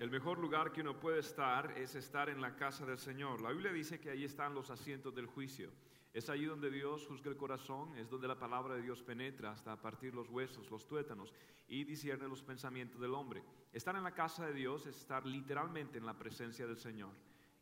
[0.00, 3.42] El mejor lugar que uno puede estar es estar en la casa del Señor.
[3.42, 5.70] La Biblia dice que ahí están los asientos del juicio.
[6.14, 9.76] Es allí donde Dios juzga el corazón, es donde la palabra de Dios penetra hasta
[9.76, 11.34] partir los huesos, los tuétanos
[11.68, 13.42] y discierne los pensamientos del hombre.
[13.74, 17.12] Estar en la casa de Dios es estar literalmente en la presencia del Señor.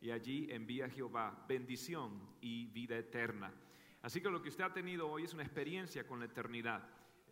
[0.00, 3.52] Y allí envía Jehová bendición y vida eterna.
[4.00, 6.88] Así que lo que usted ha tenido hoy es una experiencia con la eternidad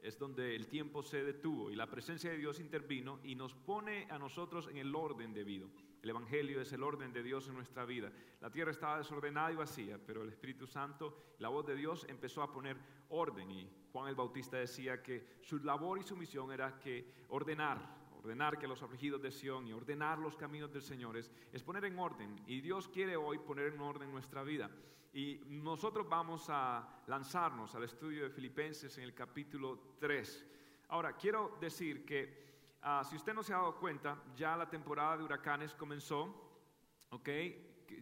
[0.06, 4.06] es donde el tiempo se detuvo y la presencia de Dios intervino y nos pone
[4.09, 5.69] a nosotros en el orden debido.
[6.01, 8.12] El Evangelio es el orden de Dios en nuestra vida.
[8.41, 12.42] La tierra estaba desordenada y vacía, pero el Espíritu Santo, la voz de Dios empezó
[12.42, 12.77] a poner
[13.09, 17.95] orden y Juan el Bautista decía que su labor y su misión era que ordenar,
[18.26, 21.84] ordenar que los afligidos de Sión y ordenar los caminos del Señor es, es poner
[21.84, 22.42] en orden.
[22.48, 24.68] Y Dios quiere hoy poner en orden nuestra vida.
[25.12, 30.45] Y nosotros vamos a lanzarnos al estudio de Filipenses en el capítulo 3.
[30.88, 35.16] Ahora, quiero decir que ah, si usted no se ha dado cuenta, ya la temporada
[35.16, 36.58] de huracanes comenzó,
[37.10, 37.29] ¿ok?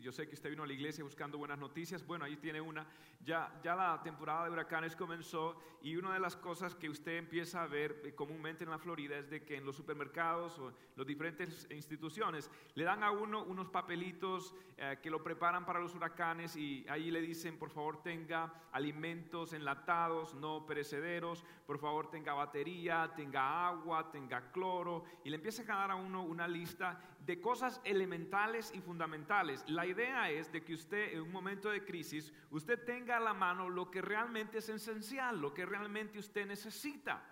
[0.04, 2.06] Yo sé que usted vino a la iglesia buscando buenas noticias.
[2.06, 2.86] Bueno, ahí tiene una.
[3.24, 7.62] Ya, ya la temporada de huracanes comenzó y una de las cosas que usted empieza
[7.62, 11.06] a ver eh, comúnmente en la Florida es de que en los supermercados o las
[11.06, 16.54] diferentes instituciones le dan a uno unos papelitos eh, que lo preparan para los huracanes
[16.54, 23.10] y ahí le dicen, por favor, tenga alimentos enlatados, no perecederos, por favor, tenga batería,
[23.16, 27.80] tenga agua, tenga cloro y le empieza a dar a uno una lista de cosas
[27.84, 29.64] elementales y fundamentales.
[29.66, 33.32] La idea es de que usted en un momento de crisis, usted tenga a la
[33.32, 37.22] mano lo que realmente es esencial, lo que realmente usted necesita.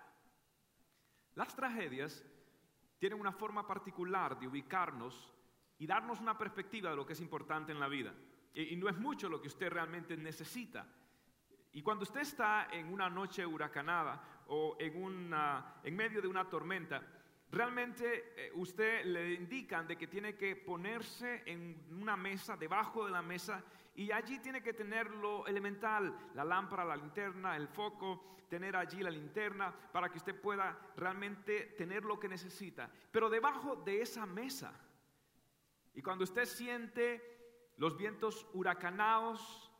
[1.35, 2.25] Las tragedias
[2.99, 5.35] tienen una forma particular de ubicarnos
[5.79, 8.15] y darnos una perspectiva de lo que es importante en la vida.
[8.55, 10.87] Y, no es mucho lo que usted realmente necesita.
[11.73, 16.49] Y cuando usted está en una noche huracanada o en, una, en medio de una
[16.49, 17.03] tormenta,
[17.53, 23.13] realmente eh, usted le indican de que tiene que ponerse en una mesa, debajo de
[23.13, 23.63] la mesa,
[23.95, 29.03] y allí tiene que tener lo elemental, la lámpara, la linterna, el foco, tener allí
[29.03, 32.91] la linterna para que usted pueda realmente tener lo que necesita.
[33.11, 34.73] Pero debajo de esa mesa,
[35.95, 39.71] y cuando usted siente los vientos huracanados,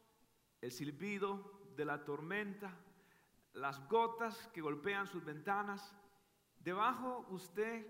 [0.61, 2.77] el silbido de la tormenta,
[3.55, 5.95] las gotas que golpean sus ventanas,
[6.65, 7.87] debajo usted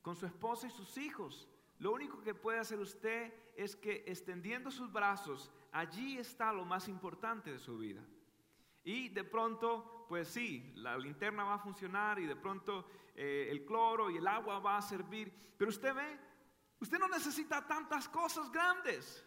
[0.00, 4.70] con su esposa y sus hijos, lo único que puede hacer usted es que extendiendo
[4.70, 8.02] sus brazos allí está lo más importante de su vida.
[8.84, 13.64] Y de pronto, pues sí, la linterna va a funcionar y de pronto eh, el
[13.64, 15.32] cloro y el agua va a servir.
[15.56, 16.20] Pero usted ve,
[16.80, 19.24] usted no necesita tantas cosas grandes.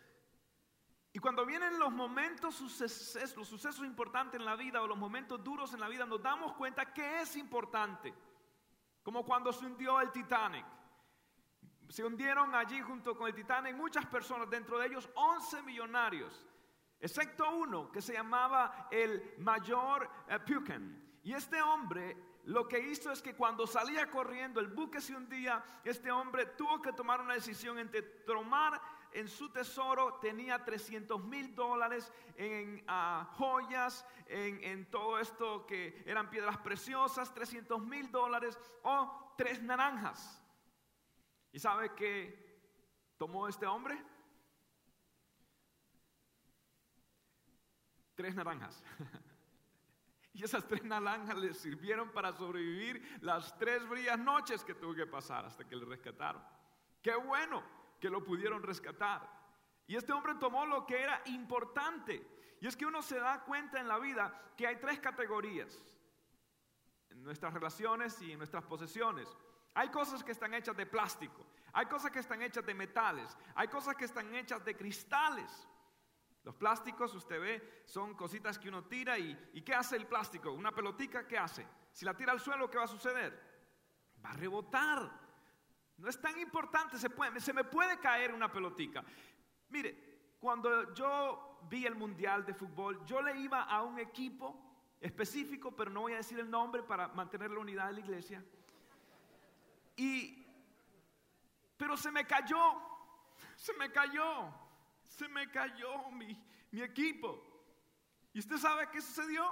[1.14, 5.74] Y cuando vienen los momentos, los sucesos importantes en la vida o los momentos duros
[5.74, 8.14] en la vida, nos damos cuenta que es importante.
[9.06, 10.66] Como cuando se hundió el Titanic.
[11.90, 16.44] Se hundieron allí junto con el Titanic muchas personas, dentro de ellos 11 millonarios,
[17.00, 20.40] excepto uno que se llamaba el mayor eh,
[21.22, 25.64] Y este hombre lo que hizo es que cuando salía corriendo, el buque se hundía,
[25.84, 28.82] este hombre tuvo que tomar una decisión entre tomar
[29.16, 36.30] en su tesoro, tenía 300 mil dólares en ah, joyas, en, todo esto que eran
[36.30, 40.44] piedras preciosas, 300 mil dólares o tres naranjas.
[41.54, 42.60] ¿Y sabe qué
[43.18, 44.04] tomó este hombre?
[48.16, 48.84] Tres naranjas.
[50.34, 55.08] Y esas tres naranjas le sirvieron para sobrevivir las tres frías noches que tuvo que
[55.08, 56.44] pasar hasta que le rescataron.
[57.02, 57.64] Qué bueno
[58.00, 59.30] que lo pudieron rescatar.
[59.88, 62.26] Y este hombre tomó lo que era importante.
[62.60, 65.82] Y es que uno se da cuenta en la vida que hay tres categorías.
[67.10, 69.28] En nuestras relaciones y en nuestras posesiones.
[69.76, 73.68] Hay cosas que están hechas de plástico, hay cosas que están hechas de metales, hay
[73.68, 75.68] cosas que están hechas de cristales.
[76.44, 80.52] Los plásticos, usted ve, son cositas que uno tira y, ¿qué hace el plástico?
[80.54, 81.68] Una pelotica, ¿qué hace?
[81.92, 83.38] Si la tira al suelo, ¿qué va a suceder?
[84.24, 85.25] Va a rebotar.
[85.98, 89.04] No es tan importante, se, puede, se me puede caer una pelotica.
[89.70, 94.62] Mire, cuando yo vi el Mundial de Fútbol, yo le iba a un equipo
[95.00, 98.44] específico, pero no voy a decir el nombre para mantener la unidad de la iglesia.
[99.96, 100.46] Y,
[101.78, 102.82] pero se me cayó,
[103.56, 104.54] se me cayó,
[105.08, 106.38] se me cayó mi,
[106.72, 107.42] mi equipo.
[108.34, 109.50] ¿Y usted sabe qué sucedió?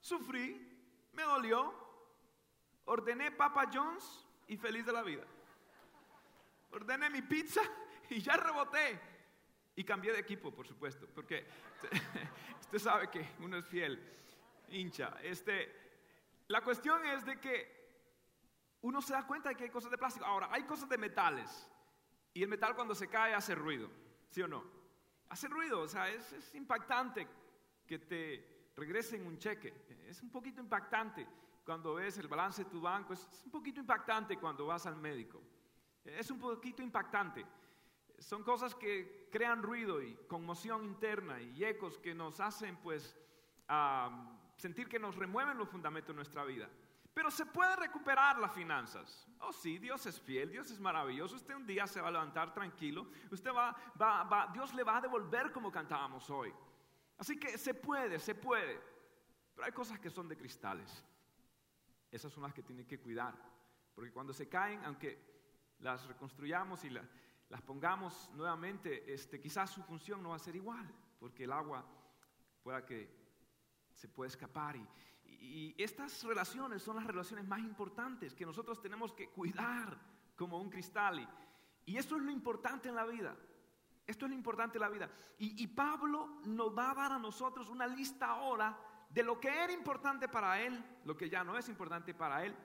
[0.00, 0.68] Sufrí,
[1.12, 1.74] me dolió,
[2.84, 5.24] ordené Papa John's y feliz de la vida.
[6.72, 7.60] Ordené mi pizza
[8.10, 9.00] y ya reboté.
[9.74, 11.46] Y cambié de equipo, por supuesto, porque
[12.60, 13.98] usted sabe que uno es fiel,
[14.68, 15.16] hincha.
[15.22, 17.82] Este, la cuestión es de que
[18.82, 20.26] uno se da cuenta de que hay cosas de plástico.
[20.26, 21.68] Ahora, hay cosas de metales.
[22.34, 23.90] Y el metal cuando se cae hace ruido,
[24.28, 24.62] ¿sí o no?
[25.30, 27.26] Hace ruido, o sea, es, es impactante
[27.86, 29.72] que te regresen un cheque.
[30.06, 31.26] Es un poquito impactante
[31.64, 35.40] cuando ves el balance de tu banco, es, un poquito impactante cuando vas al médico.
[36.04, 37.44] Es un poquito impactante.
[38.18, 43.16] Son cosas que crean ruido y conmoción interna y ecos que nos hacen pues
[44.56, 46.68] sentir que nos remueven los fundamentos de nuestra vida.
[47.14, 49.28] Pero se puede recuperar las finanzas.
[49.40, 51.36] Oh sí, Dios es fiel, Dios es maravilloso.
[51.36, 53.08] Usted un día se va a levantar tranquilo.
[53.30, 56.52] Usted va, va, va, Dios le va a devolver como cantábamos hoy.
[57.18, 58.80] Así que se puede, se puede.
[59.54, 61.04] Pero hay cosas que son de cristales.
[62.10, 63.34] Esas son las que tienen que cuidar.
[63.94, 65.31] Porque cuando se caen, aunque
[65.82, 70.90] las reconstruyamos y las pongamos nuevamente, este, quizás su función no va a ser igual.
[71.20, 71.84] Porque el agua
[72.62, 73.20] pueda que
[73.92, 74.88] se puede escapar y,
[75.42, 79.98] y estas relaciones son las relaciones más importantes que nosotros tenemos que cuidar
[80.36, 81.28] como un cristal.
[81.84, 83.36] Y, esto es lo importante en la vida.
[84.06, 85.10] Esto es lo importante en la vida.
[85.38, 88.78] Y, y, Pablo nos va a dar a nosotros una lista ahora
[89.10, 92.56] de lo que era importante para él, lo que ya no es importante para él,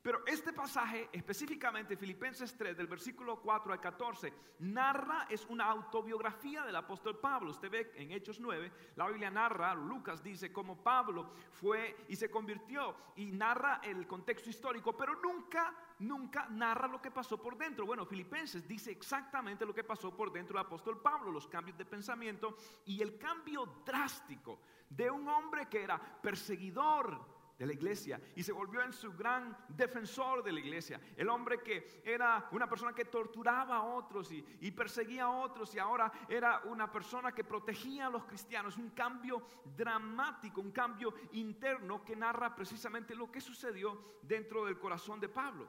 [0.00, 6.64] pero este pasaje, específicamente Filipenses 3, del versículo 4 al 14, narra, es una autobiografía
[6.64, 7.50] del apóstol Pablo.
[7.50, 12.30] Usted ve en Hechos 9, la Biblia narra, Lucas dice cómo Pablo fue y se
[12.30, 17.84] convirtió y narra el contexto histórico, pero nunca, nunca narra lo que pasó por dentro.
[17.84, 21.84] Bueno, Filipenses dice exactamente lo que pasó por dentro del apóstol Pablo, los cambios de
[21.84, 28.42] pensamiento y el cambio drástico de un hombre que era perseguidor de la iglesia y
[28.42, 31.00] se volvió en su gran defensor de la iglesia.
[31.16, 35.78] El hombre que era una persona que torturaba a otros y, perseguía a otros y
[35.80, 38.76] ahora era una persona que protegía a los cristianos.
[38.76, 39.42] Un cambio
[39.76, 45.68] dramático, un cambio interno que narra precisamente lo que sucedió dentro del corazón de Pablo.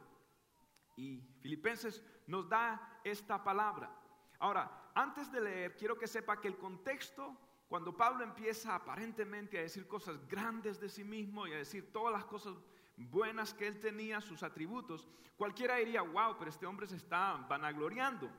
[0.95, 3.89] Y Filipenses nos da esta palabra.
[4.37, 7.35] Ahora, antes de leer, quiero que sepa que el contexto
[7.69, 12.11] cuando Pablo empieza aparentemente a decir cosas grandes de sí mismo y a decir todas
[12.11, 12.55] las cosas
[12.97, 15.07] buenas que él tenía, sus atributos,
[15.37, 18.29] cualquiera diría, wow, pero este hombre se está vanagloriando.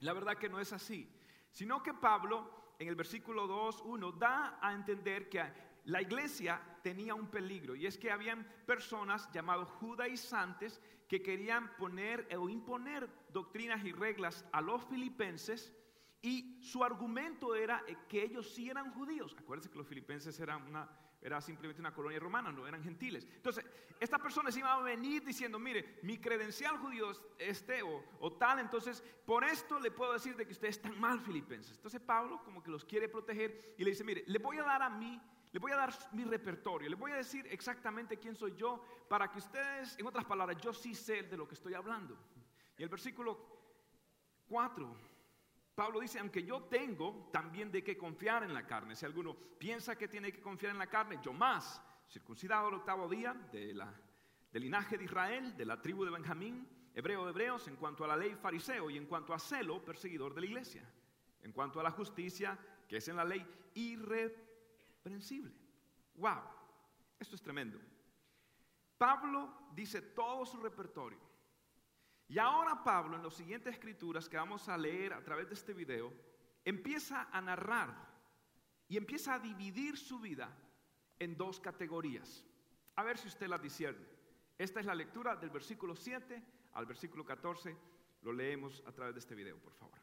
[0.00, 1.08] La verdad que no es así,
[1.50, 5.42] sino que Pablo en el versículo 2, 1 da a entender que
[5.84, 12.26] la iglesia tenía un peligro y es que habían personas llamados judaizantes que querían poner
[12.36, 15.72] o imponer doctrinas y reglas a los filipenses
[16.24, 19.36] y su argumento era eh, que ellos sí eran judíos.
[19.38, 20.88] Acuérdense que los filipenses eran una,
[21.20, 23.26] era simplemente una colonia romana, no eran gentiles.
[23.30, 23.62] Entonces,
[24.00, 28.32] esta persona se iba a venir diciendo, mire, mi credencial judío es este o, o,
[28.32, 31.76] tal, entonces por esto le puedo decir de que ustedes están mal filipenses.
[31.76, 34.82] Entonces Pablo como que los quiere proteger y le dice, mire, le voy a dar
[34.82, 35.20] a mí,
[35.52, 39.30] le voy a dar mi repertorio, le voy a decir exactamente quién soy yo para
[39.30, 42.16] que ustedes, en otras palabras, yo sí sé de lo que estoy hablando.
[42.78, 43.46] Y el versículo
[44.48, 45.13] 4
[45.74, 48.94] Pablo dice, aunque yo tengo también de qué confiar en la carne.
[48.94, 53.08] Si alguno piensa que tiene que confiar en la carne, yo más, circuncidado el octavo
[53.08, 53.92] día de la,
[54.52, 58.08] del linaje de Israel, de la tribu de Benjamín, hebreo de hebreos, en cuanto a
[58.08, 60.88] la ley fariseo y en cuanto a celo, perseguidor de la iglesia.
[61.42, 62.56] En cuanto a la justicia,
[62.88, 63.44] que es en la ley,
[63.74, 65.52] irreprensible.
[66.14, 66.42] ¡Wow!
[67.18, 67.80] Esto es tremendo.
[68.96, 71.23] Pablo dice todo su repertorio
[72.28, 75.74] y ahora Pablo, en las siguientes escrituras que vamos a leer a través de este
[75.74, 76.12] video,
[76.64, 77.94] empieza a narrar
[78.88, 80.48] y empieza a dividir su vida
[81.18, 82.44] en dos categorías.
[82.96, 84.06] A ver si usted las discierne.
[84.56, 87.76] Esta es la lectura del versículo 7 al versículo 14.
[88.22, 89.98] Lo leemos a través de este video, por favor.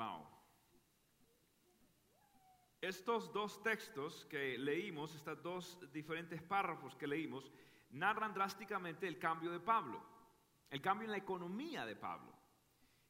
[0.00, 0.26] Wow.
[2.80, 7.52] Estos dos textos que leímos, estos dos diferentes párrafos que leímos,
[7.90, 10.02] narran drásticamente el cambio de Pablo,
[10.70, 12.32] el cambio en la economía de Pablo.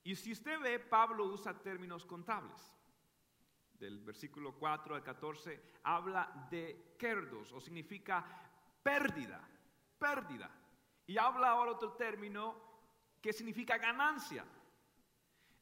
[0.03, 2.61] Y si usted ve, Pablo usa términos contables.
[3.75, 8.27] Del versículo 4 al 14 habla de kerdos, o significa
[8.83, 9.49] pérdida,
[9.97, 10.51] pérdida.
[11.07, 12.57] Y habla ahora otro término
[13.23, 14.45] que significa ganancia.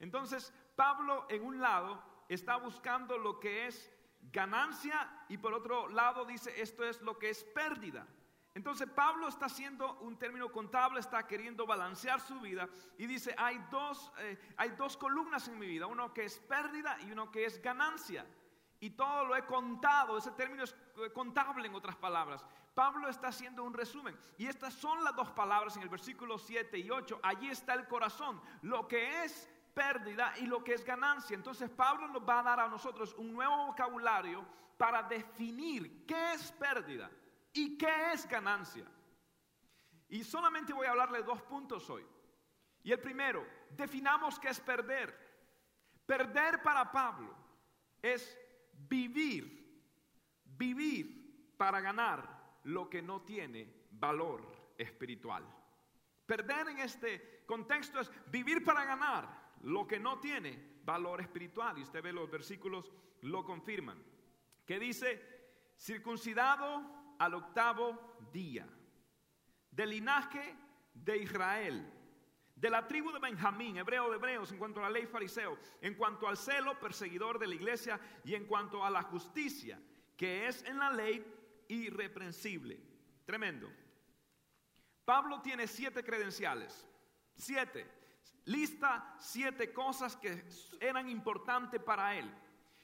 [0.00, 3.92] Entonces, Pablo en un lado está buscando lo que es
[4.30, 8.06] ganancia y por otro lado dice esto es lo que es pérdida.
[8.54, 13.58] Entonces Pablo está haciendo un término contable, está queriendo balancear su vida y dice hay
[13.72, 17.44] dos, eh, hay dos columnas en mi vida, uno que es pérdida y uno que
[17.44, 18.24] es ganancia.
[18.78, 22.44] Y todo lo he contado, ese término es eh, contable en otras palabras.
[22.72, 24.16] Pablo está haciendo un resumen.
[24.36, 27.18] Y estas son las dos palabras en el versículo 7 y 8.
[27.24, 28.40] Allí está el corazón.
[28.62, 31.34] Lo que es pérdida y lo que es ganancia.
[31.34, 34.46] Entonces Pablo nos va a dar a nosotros un nuevo vocabulario
[34.76, 37.10] para definir qué es pérdida
[37.52, 38.84] y qué es ganancia.
[40.08, 42.06] Y solamente voy a hablarle dos puntos hoy.
[42.82, 45.28] Y el primero, definamos qué es perder.
[46.06, 47.34] Perder para Pablo
[48.00, 48.38] es
[48.72, 49.82] vivir,
[50.44, 54.46] vivir para ganar lo que no tiene valor
[54.78, 55.44] espiritual.
[56.24, 61.78] Perder en este contexto es vivir para ganar lo que no tiene valor espiritual.
[61.78, 62.90] Y usted ve los versículos
[63.22, 64.02] lo confirman.
[64.66, 65.20] Que dice,
[65.78, 68.66] circuncidado al octavo día,
[69.70, 70.56] del linaje
[70.94, 71.92] de Israel,
[72.54, 75.94] de la tribu de Benjamín, hebreo de hebreos, en cuanto a la ley fariseo, en
[75.94, 79.80] cuanto al celo perseguidor de la iglesia y en cuanto a la justicia,
[80.16, 81.24] que es en la ley
[81.68, 82.80] irreprensible.
[83.24, 83.70] Tremendo.
[85.04, 86.86] Pablo tiene siete credenciales,
[87.36, 87.97] siete
[88.44, 90.44] lista siete cosas que
[90.80, 92.32] eran importantes para él.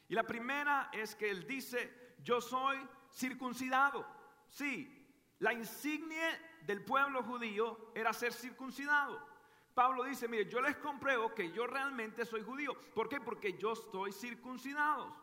[0.09, 2.79] Y la primera es que él dice, yo soy
[3.13, 4.07] circuncidado.
[4.49, 5.05] Sí,
[5.39, 6.29] la insignia
[6.67, 9.35] del pueblo judío era ser circuncidado.
[9.75, 12.79] Pablo dice, mire, yo les compruebo que yo realmente soy judío.
[12.95, 13.21] ¿Por qué?
[13.21, 15.17] Porque yo estoy circuncidado.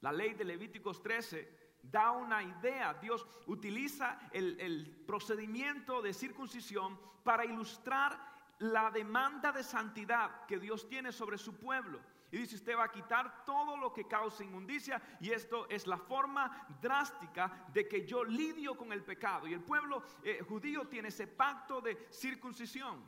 [0.00, 2.94] La ley de Levíticos 13 da una idea.
[2.94, 8.27] Dios utiliza el, el procedimiento de circuncisión para ilustrar
[8.58, 12.00] la demanda de santidad que Dios tiene sobre su pueblo.
[12.30, 15.96] Y dice, usted va a quitar todo lo que causa inmundicia y esto es la
[15.96, 19.46] forma drástica de que yo lidio con el pecado.
[19.46, 23.02] Y el pueblo eh, judío tiene ese pacto de circuncisión.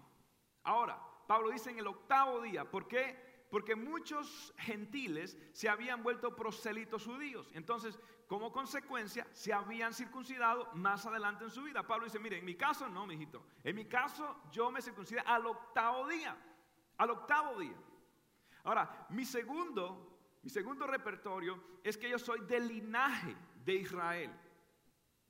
[0.62, 3.29] Ahora, Pablo dice en el octavo día, ¿por qué?
[3.50, 7.50] Porque muchos gentiles se habían vuelto prosélitos judíos.
[7.54, 11.85] Entonces, como consecuencia, se habían circuncidado más adelante en su vida.
[11.85, 13.45] Pablo dice, mire, en mi caso no, mijito.
[13.64, 16.37] En mi caso, yo me circuncidé al octavo día.
[16.97, 17.76] Al octavo día.
[18.62, 24.30] Ahora, mi segundo, mi segundo repertorio es que yo soy del linaje de Israel.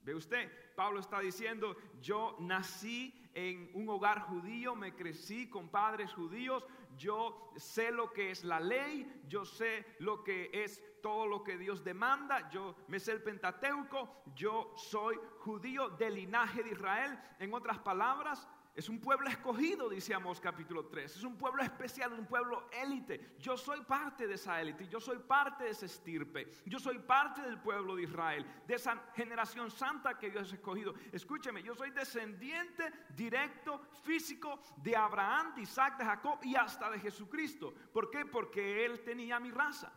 [0.03, 0.75] ¿Ve usted?
[0.75, 6.67] Pablo está diciendo, yo nací en un hogar judío, me crecí con padres judíos,
[7.01, 11.57] yo sé lo que es la ley, yo sé lo que es todo lo que
[11.57, 17.19] Dios demanda, yo me sé el Pentateuco, yo soy judío del linaje de Israel.
[17.39, 21.17] En otras palabras, es un pueblo escogido, dice Amos capítulo 3.
[21.17, 23.35] Es un pueblo especial, un pueblo élite.
[23.39, 26.49] Yo soy parte de esa élite, yo soy parte de ese estirpe.
[26.67, 30.95] Yo soy parte del pueblo de Israel, de esa generación santa que Dios ha escogido.
[31.13, 37.01] Escúcheme, yo soy descendiente directo, físico de Abraham, de Isaac, de Jacob y hasta de
[37.01, 37.75] Jesucristo.
[37.93, 38.25] ¿Por qué?
[38.25, 39.93] Porque Él tenía mi raza.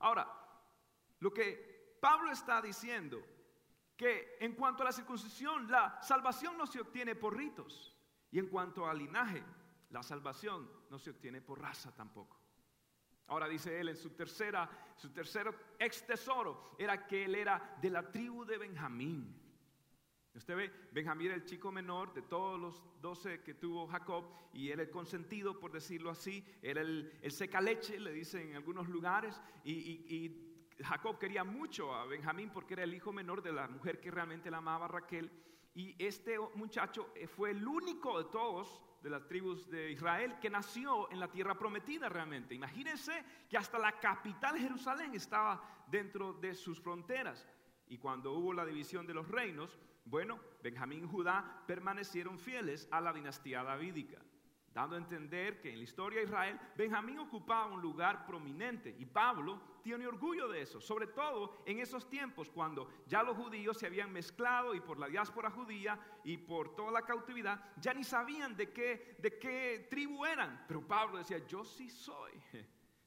[0.00, 0.28] Ahora,
[1.20, 3.24] lo que Pablo está diciendo
[3.96, 7.96] que en cuanto a la circuncisión, la salvación no se obtiene por ritos.
[8.30, 9.42] Y en cuanto al linaje,
[9.90, 12.38] la salvación no se obtiene por raza tampoco.
[13.28, 17.90] Ahora dice él en su tercera, su tercer ex tesoro era que él era de
[17.90, 19.42] la tribu de Benjamín.
[20.34, 24.70] Usted ve, Benjamín era el chico menor de todos los doce que tuvo Jacob y
[24.70, 29.40] era el consentido, por decirlo así, era el, el secaleche, le dicen en algunos lugares,
[29.64, 30.45] y
[30.84, 34.50] Jacob quería mucho a Benjamín porque era el hijo menor de la mujer que realmente
[34.50, 35.30] la amaba, Raquel.
[35.74, 40.50] Y este muchacho eh, fue el único de todos de las tribus de Israel que
[40.50, 42.54] nació en la tierra prometida realmente.
[42.54, 47.46] Imagínense que hasta la capital Jerusalén estaba dentro de sus fronteras.
[47.88, 53.00] Y cuando hubo la división de los reinos, bueno, Benjamín y Judá permanecieron fieles a
[53.00, 54.20] la dinastía davídica
[54.76, 59.06] dando a entender que en la historia de Israel Benjamín ocupaba un lugar prominente y
[59.06, 63.86] Pablo tiene orgullo de eso, sobre todo en esos tiempos cuando ya los judíos se
[63.86, 68.54] habían mezclado y por la diáspora judía y por toda la cautividad ya ni sabían
[68.54, 72.32] de qué, de qué tribu eran, pero Pablo decía, yo sí soy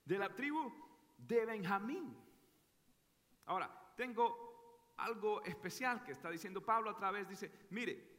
[0.06, 0.74] de la tribu
[1.20, 2.18] de Benjamín.
[3.46, 8.10] Ahora, tengo algo especial que está diciendo Pablo a través, dice, mire,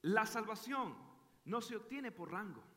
[0.00, 0.96] la salvación
[1.44, 2.69] no se obtiene por rango.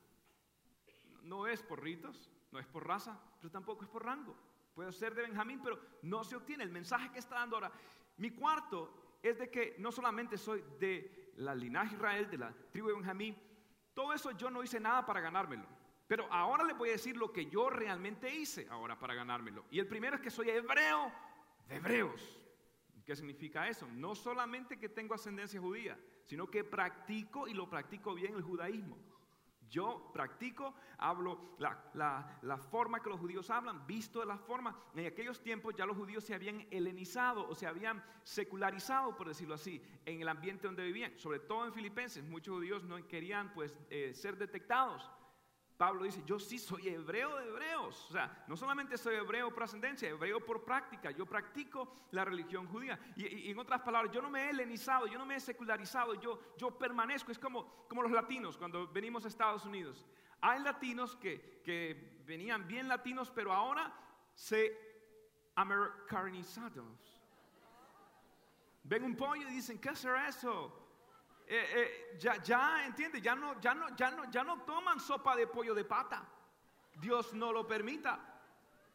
[1.24, 4.36] No es por ritos, no es por raza, pero tampoco es por rango.
[4.74, 6.64] Puede ser de Benjamín, pero no se obtiene.
[6.64, 7.72] El mensaje que está dando ahora,
[8.18, 12.90] mi cuarto es de que no solamente soy de la linaje Israel, de la tribu
[12.90, 13.38] de Benjamín,
[13.94, 15.66] todo eso yo no hice nada para ganármelo.
[16.08, 19.66] Pero ahora le voy a decir lo que yo realmente hice ahora para ganármelo.
[19.72, 21.12] Y el primero es que soy hebreo
[21.68, 22.40] de hebreos.
[23.06, 23.88] ¿Qué significa eso?
[23.88, 28.98] No solamente que tengo ascendencia judía, sino que practico y lo practico bien el judaísmo.
[29.70, 34.78] Yo practico, hablo la, forma que los judíos hablan, visto de la forma.
[34.96, 39.56] En aquellos tiempos ya los judíos se habían helenizado o se habían secularizado, por decirlo
[39.56, 41.18] así, en el ambiente donde vivían.
[41.18, 45.10] Sobre todo en Filipenses, muchos judíos no querían pues eh, ser detectados
[45.78, 48.06] Pablo dice, yo sí soy hebreo de hebreos.
[48.10, 51.12] O sea, no solamente soy hebreo por ascendencia, hebreo por práctica.
[51.12, 53.00] Yo practico la religión judía.
[53.16, 56.40] Y, en otras palabras, yo no me he helenizado, yo no me he secularizado, yo,
[56.58, 57.32] yo permanezco.
[57.32, 60.06] Es como, como los latinos cuando venimos a Estados Unidos.
[60.42, 63.94] Hay latinos que, que venían bien latinos, pero ahora
[64.34, 64.78] se
[65.56, 67.22] americanizados.
[68.84, 70.83] Ven un pollo y dicen, ¿qué será eso?
[71.46, 75.36] Eh, eh, ya, ya, entiende, ya no, ya, no, ya, no, ya no toman sopa
[75.36, 76.24] de pollo de pata.
[77.00, 78.20] Dios no lo permita.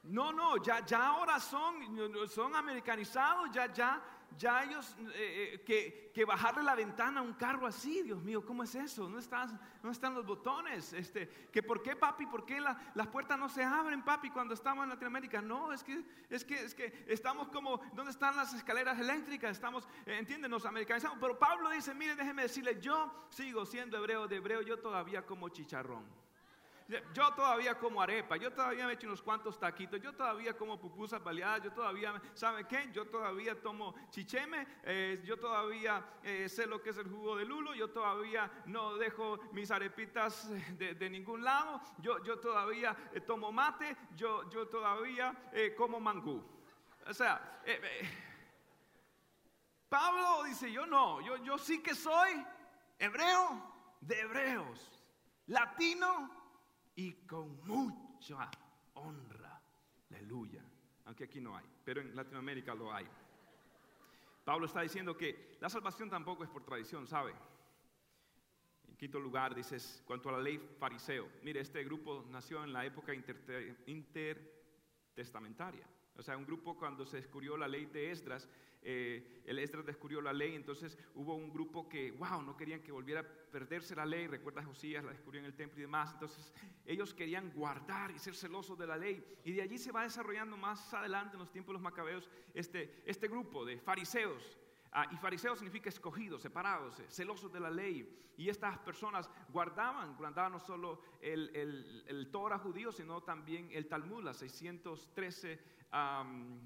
[0.04, 4.00] No, no, ya, ya ahora son, son americanizados, ya, ya,
[4.36, 8.44] ya ellos, eh, eh, que, que, bajarle la ventana a un carro así, Dios mío,
[8.44, 9.08] ¿cómo es eso?
[9.08, 10.92] ¿No están, no están los botones?
[10.92, 12.26] Este, que ¿Por qué, papi?
[12.26, 15.40] ¿Por qué las puertas no se abren, papi, cuando estamos en Latinoamérica?
[15.40, 19.52] No, es que, es que, es que estamos como, ¿dónde están las escaleras eléctricas?
[19.52, 21.18] Estamos, eh, entienden, nos americanizamos.
[21.20, 25.48] Pero Pablo dice, mire, déjeme decirle, yo sigo siendo hebreo de hebreo, yo todavía como
[25.48, 26.27] chicharrón.
[26.88, 30.80] Yo todavía como arepa, yo todavía me he hecho unos cuantos taquitos, yo todavía como
[30.80, 32.88] pupusas baleadas, yo todavía, ¿sabe qué?
[32.94, 37.44] Yo todavía tomo chicheme, eh, yo todavía eh, sé lo que es el jugo de
[37.44, 40.48] lulo, yo todavía no dejo mis arepitas
[40.78, 45.36] de, ningún lado, yo, yo todavía eh, tomo mate, yo, yo todavía
[45.76, 46.42] como mangú.
[47.06, 47.60] O sea,
[49.90, 52.42] Pablo dice, yo no, yo, yo sí que soy
[52.98, 53.62] hebreo
[54.00, 55.04] de hebreos,
[55.48, 56.37] latino
[56.98, 58.50] y con mucha
[58.94, 59.62] honra.
[60.10, 60.64] Aleluya.
[61.04, 63.06] Aunque aquí no hay, pero en Latinoamérica lo hay.
[64.44, 67.32] Pablo está diciendo que la salvación tampoco es por tradición, ¿sabe?
[68.88, 71.28] En quinto lugar, dices, cuanto a la ley fariseo.
[71.44, 73.14] Mire, este grupo nació en la época
[73.86, 75.86] intertestamentaria.
[76.18, 78.48] O sea, un grupo cuando se descubrió la ley de Esdras,
[78.82, 82.90] eh, el Esdras descubrió la ley, entonces hubo un grupo que, wow, no querían que
[82.90, 86.52] volviera a perderse la ley, recuerda Josías, la descubrió en el templo y demás, entonces
[86.84, 90.56] ellos querían guardar y ser celosos de la ley, y de allí se va desarrollando
[90.56, 94.58] más adelante en los tiempos de los macabeos este, este grupo de fariseos,
[94.92, 98.08] Ah, y fariseos significa escogidos, separados, eh, celosos de la ley.
[98.36, 103.86] Y estas personas guardaban, guardaban no solo el, el, el Torah judío, sino también el
[103.86, 105.60] Talmud, las 613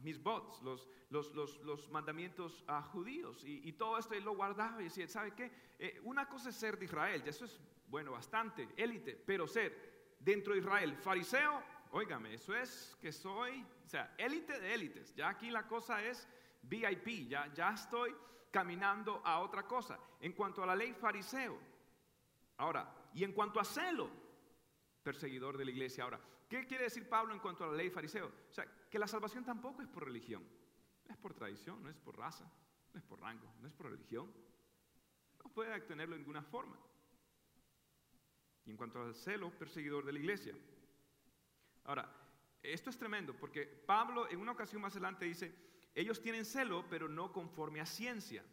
[0.02, 3.44] mis bots, los, los, los, mandamientos uh, judíos.
[3.44, 5.50] Y, y, todo esto él lo guardaba y decía, ¿sabe qué?
[5.78, 10.16] Eh, una cosa es ser de Israel, y eso es, bueno, bastante, élite, pero ser
[10.18, 15.14] dentro de Israel, fariseo, óigame, eso es que soy, o sea, élite de élites.
[15.14, 16.28] Ya aquí la cosa es
[16.62, 18.14] VIP, ya, ya estoy
[18.50, 19.98] caminando a otra cosa.
[20.20, 21.58] En cuanto a la ley fariseo,
[22.56, 24.08] ahora, y en cuanto a celo,
[25.02, 26.04] perseguidor de la iglesia.
[26.04, 26.20] Ahora,
[26.60, 28.26] ¿qué quiere decir Pablo en cuanto a la ley fariseo?
[28.26, 30.46] O sea, que la salvación tampoco es por religión,
[31.06, 32.44] no es por tradición, no es por raza,
[32.92, 34.30] no es por rango, no es por religión.
[35.42, 36.76] No puede obtenerlo de ninguna forma.
[38.66, 40.54] Y en cuanto al celo, perseguidor de la iglesia.
[41.84, 42.08] Ahora,
[42.62, 45.54] esto es tremendo porque Pablo en una ocasión más adelante dice,
[45.94, 48.44] ellos tienen celo, pero no conforme a ciencia.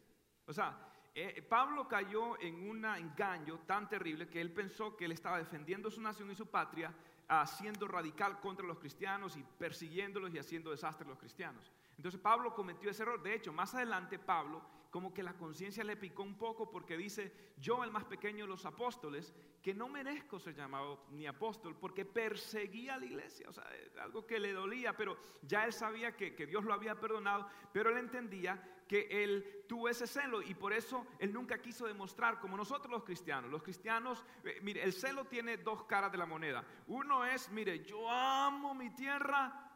[0.45, 5.11] O sea, eh, Pablo cayó en un engaño tan terrible que él pensó que él
[5.11, 6.95] estaba defendiendo su nación y su patria,
[7.29, 11.71] haciendo radical contra los cristianos y persiguiéndolos y haciendo desastre a los cristianos.
[11.95, 13.21] Entonces Pablo cometió ese error.
[13.21, 17.31] De hecho, más adelante Pablo como que la conciencia le picó un poco porque dice,
[17.57, 22.05] yo el más pequeño de los apóstoles, que no merezco ser llamado ni apóstol porque
[22.05, 23.65] perseguía a la iglesia, o sea,
[24.01, 27.97] algo que le dolía, pero ya él sabía que, Dios lo había perdonado, pero él
[27.97, 32.91] entendía que él tuvo ese celo y por eso él nunca quiso demostrar como nosotros
[32.91, 33.51] los cristianos.
[33.51, 36.65] Los cristianos, eh, mire, el celo tiene dos caras de la moneda.
[36.87, 39.71] Uno es, mire, yo amo mi tierra,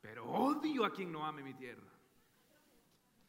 [0.00, 1.86] pero odio a quien no ame mi tierra.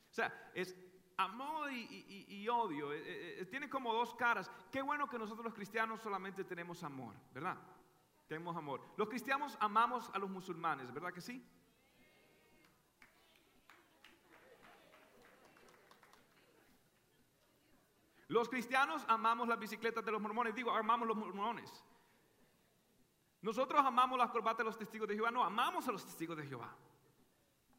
[0.09, 0.73] O sea, es
[1.17, 2.93] amor y, odio.
[2.93, 4.49] Eh, eh, tiene como dos caras.
[4.71, 7.57] Qué bueno que nosotros los cristianos solamente tenemos amor, ¿verdad?
[8.27, 8.81] tenemos amor.
[8.97, 11.43] Los cristianos amamos a los musulmanes, ¿verdad que sí?
[18.27, 21.83] Los cristianos amamos las bicicletas de los mormones, digo, amamos los mormones.
[23.41, 26.45] Nosotros amamos las corbatas de los testigos de Jehová, no, amamos a los testigos de
[26.45, 26.75] Jehová.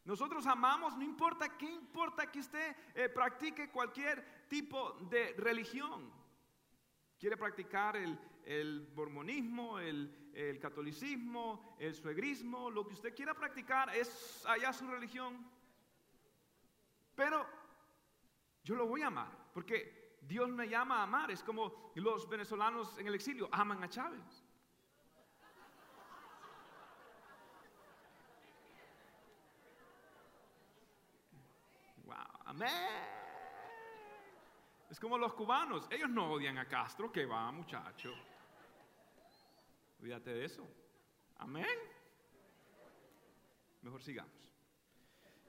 [0.04, 6.11] Nosotros amamos, no importa qué importa que usted eh, practique cualquier tipo de religión.
[7.18, 14.46] Quiere practicar el, mormonismo, el, el, catolicismo, el suegrismo, lo que usted quiera practicar es
[14.46, 15.46] allá su religión.
[17.14, 17.46] Pero
[18.64, 21.31] yo lo voy a amar, porque Dios me llama a amar.
[21.31, 24.44] Es como los venezolanos en el exilio aman a Chávez.
[34.90, 38.12] Es como los cubanos, ellos no odian a Castro, que va muchacho.
[40.00, 40.66] Olvídate de eso.
[41.37, 41.78] Amén.
[43.83, 44.33] Mejor sigamos.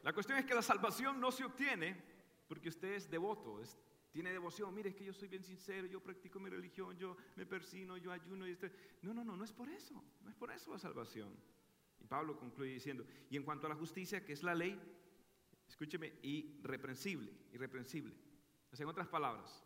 [0.03, 1.99] La cuestión es que la salvación no se obtiene
[2.47, 3.59] porque usted es devoto,
[4.11, 4.73] tiene devoción.
[4.73, 8.11] Mire, es que yo soy bien sincero, yo practico mi religión, yo me persino, yo
[8.11, 8.47] ayuno.
[8.47, 8.71] Y este...
[9.01, 10.03] No, no, no, no es por eso.
[10.21, 11.35] No es por eso la salvación.
[11.99, 14.79] Y Pablo concluye diciendo, y en cuanto a la justicia, que es la ley,
[15.67, 18.15] escúcheme, irreprensible, irreprensible.
[18.71, 19.65] O sea, en otras palabras,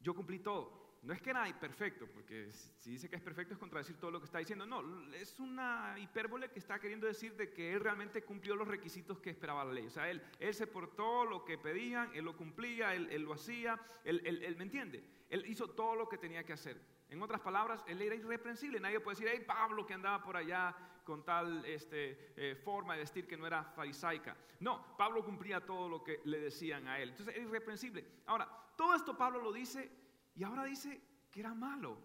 [0.00, 0.85] yo cumplí todo.
[1.02, 4.18] No es que era perfecto, porque si dice que es perfecto es contradecir todo lo
[4.18, 4.66] que está diciendo.
[4.66, 4.82] No,
[5.14, 9.30] es una hipérbole que está queriendo decir de que él realmente cumplió los requisitos que
[9.30, 9.86] esperaba la ley.
[9.86, 13.34] O sea, él, él se portó lo que pedían, él lo cumplía, él, él lo
[13.34, 15.04] hacía, él, él, ¿me entiende?
[15.28, 16.80] Él hizo todo lo que tenía que hacer.
[17.08, 18.80] En otras palabras, él era irreprensible.
[18.80, 23.00] Nadie puede decir, hey, Pablo que andaba por allá con tal este, eh, forma de
[23.00, 24.36] vestir que no era farisaica.
[24.58, 27.10] No, Pablo cumplía todo lo que le decían a él.
[27.10, 28.04] Entonces era irreprensible.
[28.26, 30.05] Ahora, todo esto Pablo lo dice
[30.36, 31.98] y ahora dice que era malo.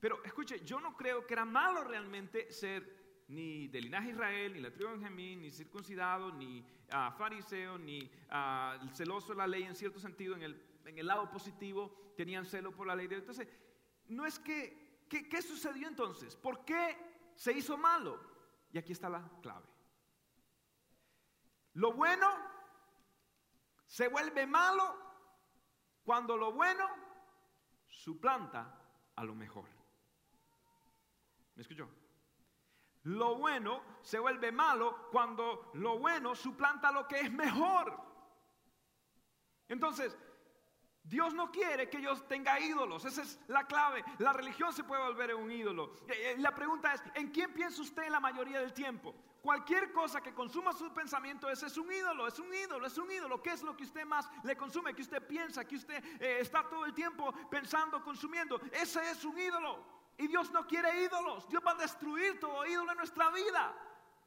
[0.00, 4.60] Pero escuche, yo no creo que era malo realmente ser ni de linaje Israel, ni
[4.60, 9.64] la tribu de Benjamín, ni circuncidado, ni ah, fariseo, ni ah, celoso de la ley
[9.64, 13.06] en cierto sentido, en el, en el lado positivo, tenían celo por la ley.
[13.10, 13.46] Entonces,
[14.06, 16.36] no es que, ¿qué sucedió entonces?
[16.36, 16.96] ¿Por qué
[17.38, 18.20] se hizo malo.
[18.72, 19.66] Y aquí está la clave.
[21.74, 22.28] Lo bueno
[23.86, 25.07] se vuelve malo
[26.08, 26.88] cuando lo bueno
[27.86, 28.80] suplanta
[29.14, 29.66] a lo mejor.
[31.54, 31.86] ¿Me escuchó?
[33.02, 37.94] Lo bueno se vuelve malo cuando lo bueno suplanta lo que es mejor.
[39.68, 40.16] Entonces,
[41.02, 44.02] Dios no quiere que yo tenga ídolos, esa es la clave.
[44.16, 45.92] La religión se puede volver un ídolo.
[46.08, 49.14] Eh, eh, la pregunta es, ¿en quién piensa usted la mayoría del tiempo?
[49.48, 53.10] Cualquier cosa que consuma su pensamiento, ese es un ídolo, es un ídolo, es un
[53.10, 53.42] ídolo.
[53.42, 54.92] ¿Qué es lo que usted más le consume?
[54.92, 58.60] Que usted piensa, que usted eh, está todo el tiempo pensando, consumiendo.
[58.70, 59.82] Ese es un ídolo.
[60.18, 61.48] Y Dios no quiere ídolos.
[61.48, 63.74] Dios va a destruir todo ídolo en nuestra vida.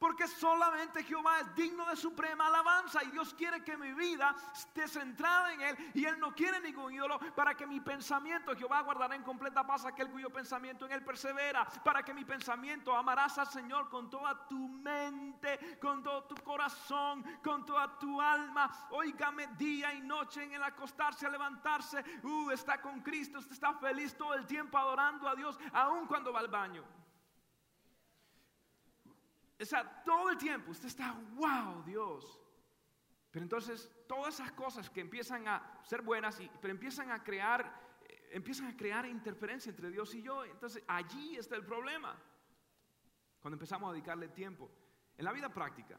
[0.02, 4.88] Porque solamente Jehová es digno de suprema alabanza y Dios quiere que mi vida esté
[4.88, 9.14] centrada en Él y Él no quiere ningún ídolo para que mi pensamiento, Jehová guardará
[9.14, 13.46] en completa paz aquel cuyo pensamiento en Él persevera, para que mi pensamiento amarás al
[13.46, 18.88] Señor con toda tu mente, con todo tu corazón, con toda tu alma.
[18.90, 23.72] Óigame día y noche en el acostarse, a levantarse, uh, está con Cristo, usted está
[23.74, 27.01] feliz todo el tiempo adorando a Dios, aun cuando va al baño.
[29.62, 32.38] O sea, todo el tiempo usted está, wow, Dios.
[33.30, 37.98] Pero entonces todas esas cosas que empiezan a ser buenas, y, pero empiezan a crear,
[38.08, 40.44] eh, empiezan a crear interferencia entre Dios y yo.
[40.44, 42.20] Entonces allí está el problema.
[43.40, 44.70] Cuando empezamos a dedicarle tiempo.
[45.16, 45.98] En la vida práctica,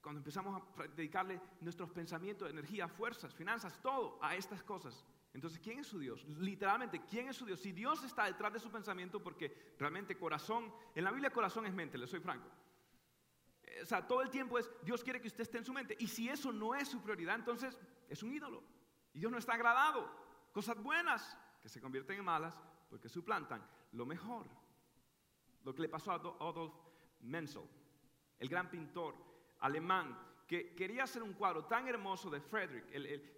[0.00, 5.78] cuando empezamos a dedicarle nuestros pensamientos, energía, fuerzas, finanzas, todo a estas cosas, entonces, ¿quién
[5.78, 6.24] es su Dios?
[6.26, 7.60] Literalmente, ¿quién es su Dios?
[7.60, 11.72] Si Dios está detrás de su pensamiento, porque realmente corazón, en la Biblia corazón es
[11.72, 12.48] mente, le soy franco.
[13.82, 15.96] O sea, todo el tiempo es, Dios quiere que usted esté en su mente.
[15.98, 18.62] Y si eso no es su prioridad, entonces es un ídolo.
[19.14, 20.10] Y Dios no está agradado.
[20.52, 22.54] Cosas buenas que se convierten en malas
[22.90, 24.46] porque suplantan lo mejor.
[25.64, 26.74] Lo que le pasó a Adolf
[27.20, 27.62] Menzel,
[28.38, 29.14] el gran pintor
[29.60, 30.18] alemán
[30.52, 32.84] que quería hacer un cuadro tan hermoso de Frederick,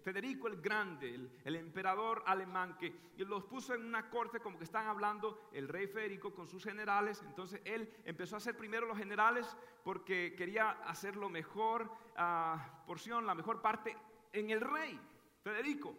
[0.03, 4.87] Federico el Grande, el, emperador alemán, que los puso en una corte como que están
[4.87, 7.23] hablando el rey Federico con sus generales.
[7.25, 13.25] Entonces él empezó a hacer primero los generales porque quería hacer lo mejor ah, porción,
[13.25, 13.95] la mejor parte
[14.33, 14.99] en el rey,
[15.41, 15.95] Federico.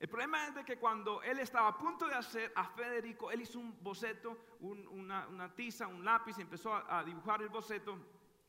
[0.00, 3.42] El problema es de que cuando él estaba a punto de hacer a Federico, él
[3.42, 7.96] hizo un boceto, una, tiza, un lápiz, y empezó a dibujar el boceto,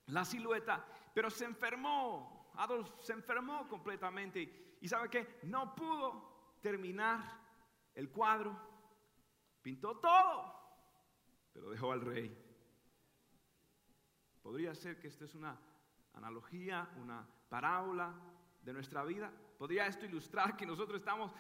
[0.07, 0.85] la silueta,
[1.17, 2.51] pero se enfermó.
[2.58, 4.77] Adolf se enfermó completamente.
[4.80, 7.23] Y sabe que no pudo terminar
[7.95, 8.56] el cuadro.
[9.63, 10.53] pintó todo,
[11.51, 12.38] pero dejó al rey.
[14.43, 15.60] Podría ser que esto es una
[16.13, 18.13] analogía, una parábola
[18.62, 19.34] de nuestra vida.
[19.58, 21.32] Podría esto ilustrar que nosotros estamos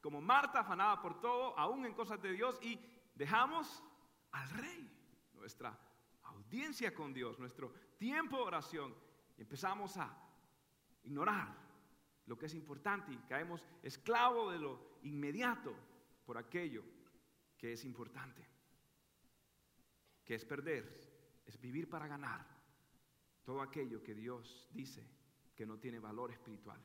[0.00, 2.80] como Marta afanada por todo, aún en cosas de Dios, y
[3.14, 3.80] dejamos
[4.32, 4.90] al rey,
[5.34, 5.78] nuestra
[6.24, 9.09] audiencia con Dios, nuestro tiempo de oración,
[9.40, 10.14] empezamos a
[11.02, 11.56] ignorar
[12.26, 15.74] lo que es importante y caemos esclavo de lo inmediato
[16.24, 16.84] por aquello
[17.56, 18.46] que es importante,
[20.24, 22.46] que es perder, es vivir para ganar
[23.42, 25.04] todo aquello que Dios dice
[25.56, 26.80] que no tiene valor espiritual.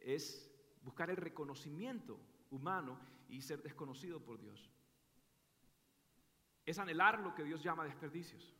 [0.00, 0.50] Es
[0.82, 2.18] buscar el reconocimiento
[2.50, 2.98] humano
[3.28, 4.70] y ser desconocido por Dios.
[6.64, 8.54] Es anhelar lo que Dios llama desperdicios.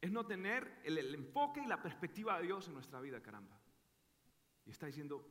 [0.00, 3.58] Es no tener el, enfoque y la perspectiva de Dios en nuestra vida, caramba.
[4.64, 5.26] Y está diciendo,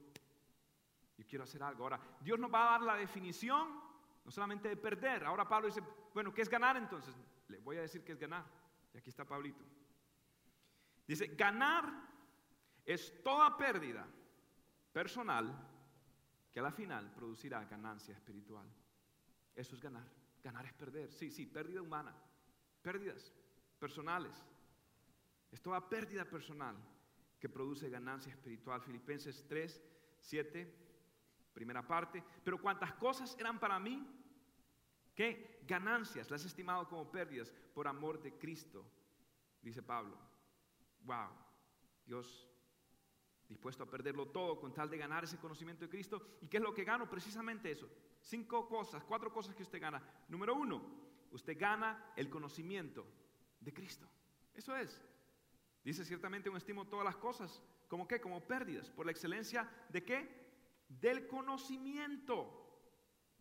[1.18, 1.84] yo quiero hacer algo.
[1.84, 3.82] Ahora, Dios nos va a dar la definición,
[4.24, 5.26] no solamente de perder.
[5.26, 5.82] Ahora Pablo dice,
[6.14, 7.16] bueno, ¿qué es ganar entonces?
[7.48, 8.46] Le voy a decir qué es ganar.
[8.94, 9.64] Y aquí está Pablito.
[11.08, 11.92] Dice, ganar
[12.86, 14.06] es toda pérdida
[14.92, 15.68] personal
[16.52, 18.68] que a la final producirá ganancia espiritual.
[19.56, 20.06] Eso es ganar.
[20.44, 21.12] Ganar es perder.
[21.12, 22.16] Sí, sí, pérdida humana.
[22.82, 23.34] Pérdidas
[23.80, 24.46] personales.
[25.52, 26.76] Es toda pérdida personal
[27.40, 28.82] que produce ganancia espiritual.
[28.82, 29.82] Filipenses 3,
[30.20, 30.76] 7,
[31.54, 32.24] primera parte.
[32.44, 34.06] Pero cuántas cosas eran para mí,
[35.16, 35.62] ¿qué?
[35.66, 38.86] Ganancias, las he estimado como pérdidas por amor de Cristo,
[39.62, 40.18] dice Pablo.
[41.04, 41.30] Wow,
[42.06, 42.50] Dios
[43.50, 46.38] dispuesto a perderlo todo con tal de ganar ese conocimiento de Cristo.
[46.42, 47.10] ¿Y qué es lo que gano?
[47.10, 47.90] Precisamente eso.
[48.22, 50.02] Cinco cosas, cuatro cosas que usted gana.
[50.28, 50.84] Número uno,
[51.32, 53.08] usted gana el conocimiento
[53.60, 54.08] de Cristo.
[54.54, 55.02] Eso es.
[55.90, 57.64] Dice ciertamente un estimo todas las cosas.
[57.88, 58.22] ¿Como qué?
[58.22, 58.92] Como pérdidas.
[58.92, 60.30] ¿Por la excelencia de qué?
[60.88, 62.78] Del conocimiento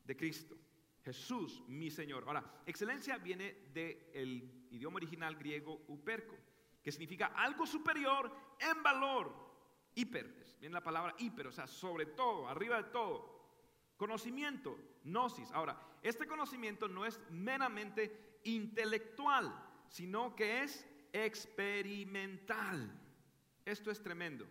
[0.03, 0.57] de Cristo.
[1.05, 2.25] Jesús, mi Señor.
[2.27, 6.37] Ahora, excelencia viene del idioma original griego uperco,
[6.83, 9.31] que significa algo superior en valor
[9.95, 13.59] hiper, viene la palabra hiper, o sea, sobre todo, arriba de todo.
[13.99, 15.53] Conocimiento, gnosis.
[15.53, 19.55] Ahora, este conocimiento no es meramente intelectual,
[19.91, 20.89] sino que es
[21.25, 22.91] experimental.
[23.65, 24.47] Esto es tremendo.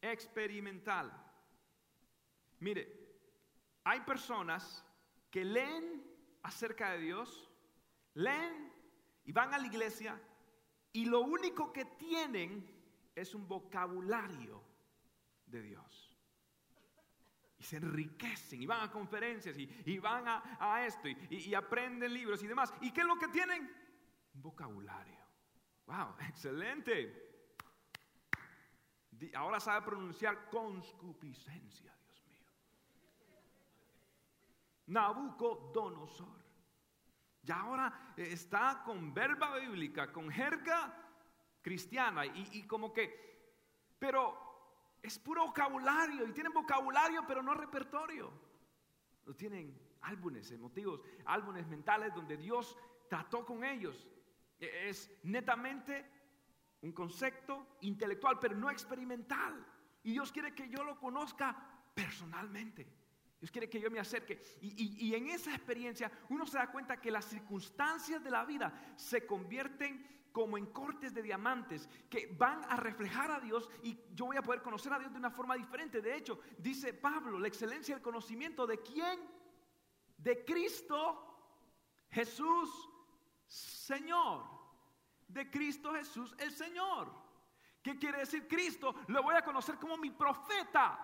[0.00, 1.12] Experimental.
[2.60, 3.06] Mire,
[3.84, 4.84] hay personas
[5.30, 6.04] que leen
[6.42, 7.50] acerca de Dios,
[8.14, 8.72] leen
[9.24, 10.20] y van a la iglesia
[10.92, 12.66] y lo único que tienen
[13.14, 14.62] es un vocabulario
[15.46, 16.16] de Dios.
[17.58, 22.46] Y se enriquecen y van a conferencias y, van a, esto y, aprenden libros y
[22.46, 22.72] demás.
[22.80, 23.70] ¿Y qué es lo que tienen?
[24.34, 25.25] Un vocabulario.
[25.86, 26.14] ¡Wow!
[26.28, 27.24] ¡Excelente!
[29.34, 32.46] Ahora sabe pronunciar conscupiscencia, Dios mío.
[34.88, 36.44] Nabucodonosor.
[37.42, 40.94] Y ahora está con verba bíblica, con jerga
[41.62, 44.46] cristiana y, y como que, pero
[45.02, 48.32] es puro vocabulario y tienen vocabulario pero no repertorio.
[49.24, 52.76] No tienen álbumes emotivos, álbumes mentales donde Dios
[53.08, 54.06] trató con ellos.
[54.58, 56.04] E-, es netamente
[56.82, 59.66] un concepto intelectual pero no experimental.
[60.02, 61.56] Y Dios quiere que yo lo conozca
[61.94, 62.86] personalmente.
[63.40, 64.40] Dios quiere que yo me acerque.
[64.60, 68.94] Y, y, en esa experiencia uno se da cuenta que las circunstancias de la vida
[68.96, 74.26] se convierten como en cortes de diamantes que van a reflejar a Dios y yo
[74.26, 76.02] voy a poder conocer a Dios de una forma diferente.
[76.02, 79.18] De hecho, dice Pablo, la excelencia del conocimiento de quién?
[80.18, 81.26] De Cristo
[82.10, 82.88] Jesús,
[83.46, 84.44] Señor.
[85.28, 87.12] De Cristo Jesús, el Señor.
[87.82, 88.94] ¿Qué quiere decir Cristo?
[89.08, 90.98] Lo voy a conocer como mi profeta.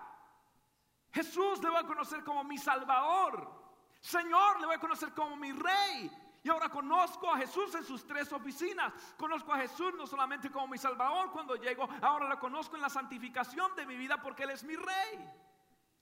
[1.11, 3.63] Jesús le voy a conocer como mi Salvador.
[3.99, 6.11] Señor le voy a conocer como mi Rey.
[6.43, 8.93] Y ahora conozco a Jesús en sus tres oficinas.
[9.17, 12.89] Conozco a Jesús no solamente como mi Salvador cuando llego, ahora lo conozco en la
[12.89, 15.31] santificación de mi vida porque Él es mi Rey.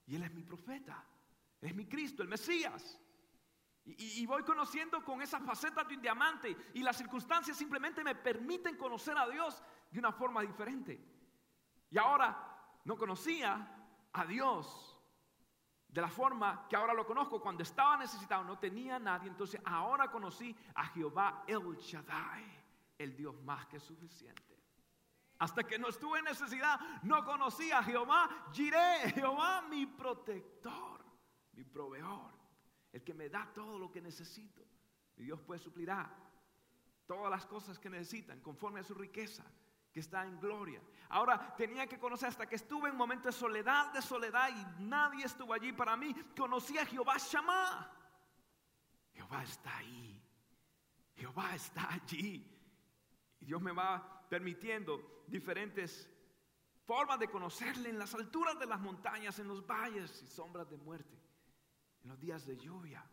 [0.08, 1.06] Y Él es mi profeta.
[1.62, 3.00] Es mi Cristo, el Mesías.
[3.84, 6.56] Y, voy conociendo con esa faceta de un diamante.
[6.74, 11.04] Y las circunstancias simplemente me permiten conocer a Dios de una forma diferente.
[11.90, 13.68] Y ahora no conocía
[14.14, 14.98] a Dios
[15.88, 17.42] de la forma que ahora lo conozco.
[17.42, 22.46] Cuando estaba necesitado no tenía nadie, entonces ahora conocí a Jehová El Shaddai,
[22.98, 24.52] el Dios más que suficiente.
[25.40, 31.04] Hasta que no estuve en necesidad, no conocí a Jehová Jiré, Jehová mi protector,
[31.54, 32.41] mi proveedor,
[32.92, 34.66] el que me da todo lo que necesito.
[35.18, 36.14] Y Dios pues suplirá
[37.06, 39.46] todas las cosas que necesitan conforme a su riqueza
[39.92, 40.82] que está en gloria.
[41.10, 44.84] Ahora tenía que conocer hasta que estuve en un momento de soledad, de soledad y
[44.84, 46.16] nadie estuvo allí para mí.
[46.36, 47.92] Conocí a Jehová Shammah,
[49.14, 50.22] Jehová está ahí.
[51.16, 52.48] Jehová está allí.
[53.40, 56.10] Y Dios me va permitiendo diferentes
[56.86, 60.78] formas de conocerle en las alturas de las montañas, en los valles y sombras de
[60.78, 61.18] muerte,
[62.04, 63.04] en los días de lluvia,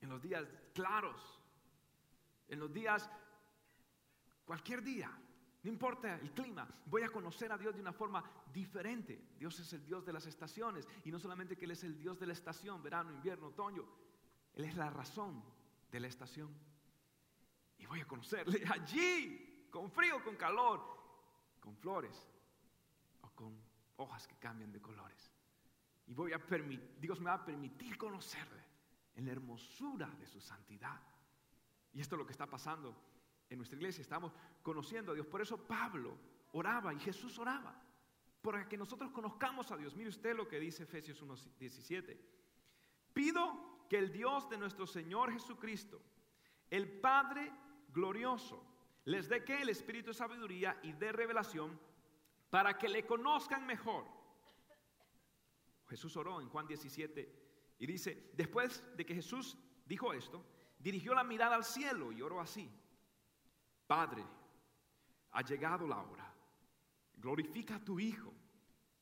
[0.00, 1.40] en los días claros,
[2.48, 3.10] en los días,
[4.44, 5.10] cualquier día,
[5.62, 9.20] no importa el clima, voy a conocer a Dios de una forma diferente.
[9.38, 12.18] Dios es el Dios de las estaciones y no solamente que Él es el Dios
[12.18, 13.84] de la estación, verano, invierno, otoño,
[14.54, 15.42] Él es la razón
[15.90, 16.48] de la estación.
[17.78, 20.80] Y voy a conocerle allí, con frío, con calor,
[21.60, 22.26] con flores
[23.20, 23.54] o con
[23.96, 25.29] hojas que cambian de colores.
[26.06, 26.38] Y voy a
[26.98, 28.64] Dios me va a permitir conocerle
[29.14, 31.00] en la hermosura de su santidad.
[31.92, 32.96] Y esto es lo que está pasando
[33.48, 34.32] en nuestra iglesia, estamos
[34.62, 35.26] conociendo a Dios.
[35.26, 36.16] Por eso Pablo
[36.52, 37.80] oraba y Jesús oraba,
[38.42, 39.94] para que nosotros conozcamos a Dios.
[39.96, 42.16] Mire usted lo que dice Efesios 1.17.
[43.12, 46.00] Pido que el Dios de nuestro Señor Jesucristo,
[46.70, 47.52] el Padre
[47.92, 48.64] glorioso,
[49.04, 51.78] les dé que el Espíritu de sabiduría y de revelación
[52.50, 54.04] para que le conozcan mejor.
[55.90, 60.46] Jesús oró en Juan 17 y dice, después de que Jesús dijo esto,
[60.78, 62.70] dirigió la mirada al cielo y oró así.
[63.88, 64.24] Padre,
[65.32, 66.32] ha llegado la hora.
[67.16, 68.32] Glorifica a tu Hijo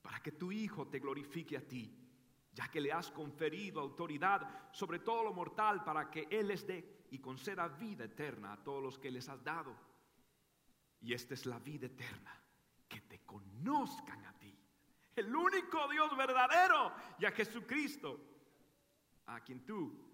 [0.01, 1.94] para que tu Hijo te glorifique a ti,
[2.55, 7.07] ya que le has conferido autoridad sobre todo lo mortal para que Él les dé
[7.11, 9.77] y conceda vida eterna a todos los que les has dado.
[11.03, 12.35] Y esta es la vida eterna,
[12.88, 14.38] que te conozcan a
[15.18, 18.20] el único Dios verdadero, y a Jesucristo,
[19.26, 20.09] a quien tú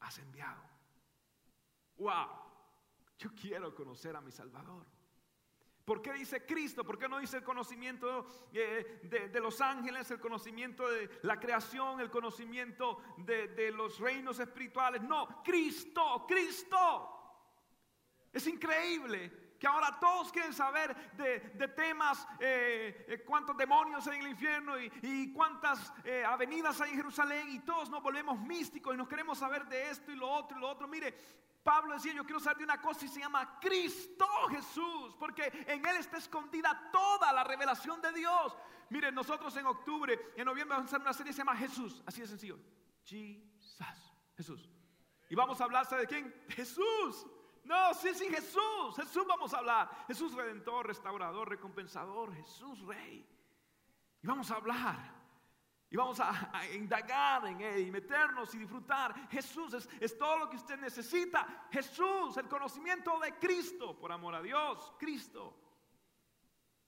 [0.00, 0.62] has enviado.
[1.96, 2.28] ¡Wow!
[3.18, 4.86] Yo quiero conocer a mi Salvador.
[5.84, 6.82] ¿Por qué dice Cristo?
[6.82, 12.00] ¿Por qué no dice el conocimiento eh, de, los ángeles, el conocimiento de la creación,
[12.00, 15.02] el conocimiento de, los reinos espirituales?
[15.02, 17.10] No, Cristo, Cristo.
[18.32, 24.24] Es increíble que ahora todos quieren saber de, temas, eh, eh, cuántos demonios hay en
[24.26, 25.92] el infierno y, y cuántas
[26.26, 30.12] avenidas hay en Jerusalén y todos nos volvemos místicos y nos queremos saber de esto
[30.12, 30.88] y lo otro y lo otro.
[30.88, 31.14] Mire,
[31.64, 35.84] Pablo decía, yo quiero saber de una cosa y se llama Cristo Jesús, porque en
[35.86, 38.54] Él está escondida toda la revelación de Dios.
[38.90, 42.02] Miren, nosotros en octubre, en noviembre vamos a hacer una serie que se llama Jesús,
[42.04, 42.58] así de sencillo.
[43.02, 44.68] Jesus, Jesús.
[45.30, 46.44] Y vamos a hablar, ¿sabe de quién?
[46.50, 47.26] Jesús.
[47.64, 48.96] No, sí, sí, Jesús.
[48.96, 49.90] Jesús vamos a hablar.
[50.06, 53.26] Jesús redentor, restaurador, recompensador, Jesús rey.
[54.22, 55.14] Y vamos a hablar
[55.94, 59.28] y vamos a, indagar en Él y meternos y disfrutar.
[59.30, 61.68] Jesús es, es, todo lo que usted necesita.
[61.70, 65.56] Jesús, el conocimiento de Cristo, por amor a Dios, Cristo.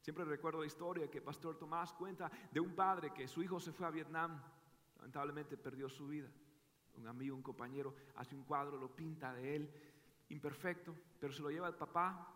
[0.00, 3.70] Siempre recuerdo la historia que Pastor Tomás cuenta de un padre que su hijo se
[3.70, 4.42] fue a Vietnam,
[4.96, 6.28] lamentablemente perdió su vida.
[6.96, 9.95] Un amigo, un compañero, hace un cuadro, lo pinta de él,
[10.28, 12.32] imperfecto, pero se lo lleva al papá.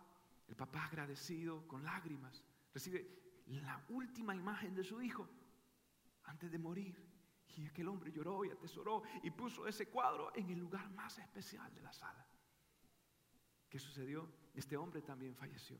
[0.47, 5.27] El papá agradecido, con lágrimas, recibe la última imagen de su hijo
[6.23, 6.95] antes de morir.
[7.57, 11.73] Y aquel hombre lloró y atesoró y puso ese cuadro en el lugar más especial
[11.73, 12.25] de la sala.
[13.69, 14.29] ¿Qué sucedió?
[14.53, 15.79] Este hombre también falleció.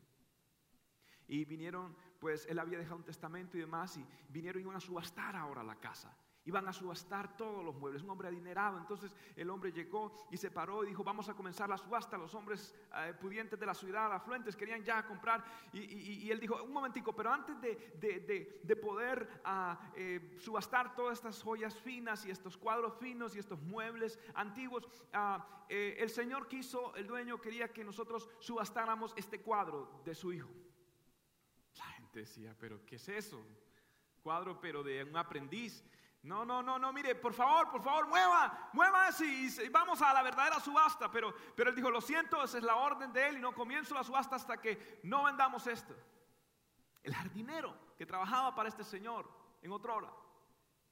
[1.28, 4.82] Y vinieron, pues él había dejado un testamento y demás, y vinieron y iban a
[4.82, 6.15] subastar ahora la casa.
[6.45, 8.77] Iban a subastar todos los muebles, un hombre adinerado.
[8.80, 12.17] Entonces el hombre llegó y se paró y dijo, vamos a comenzar la subasta.
[12.17, 15.43] Los hombres eh, pudientes de la ciudad, afluentes, querían ya comprar.
[15.72, 21.76] Y, él dijo, un momentico, pero antes de, poder ah, eh, subastar todas estas joyas
[21.76, 27.05] finas y estos cuadros finos y estos muebles antiguos, ah, eh, el Señor quiso, el
[27.05, 30.49] dueño quería que nosotros subastáramos este cuadro de su hijo.
[31.78, 33.45] La gente decía, pero ¿qué es eso?
[34.22, 35.84] Cuadro, pero de un aprendiz.
[36.24, 40.13] No, no, no, no, mire, por favor, por favor, mueva, mueva y, y, vamos a
[40.13, 41.09] la verdadera subasta.
[41.09, 43.95] Pero, pero él dijo, lo siento, esa es la orden de él y no comienzo
[43.95, 45.95] la subasta hasta que no vendamos esto.
[47.01, 49.28] El jardinero que trabajaba para este señor
[49.63, 50.13] en otra hora,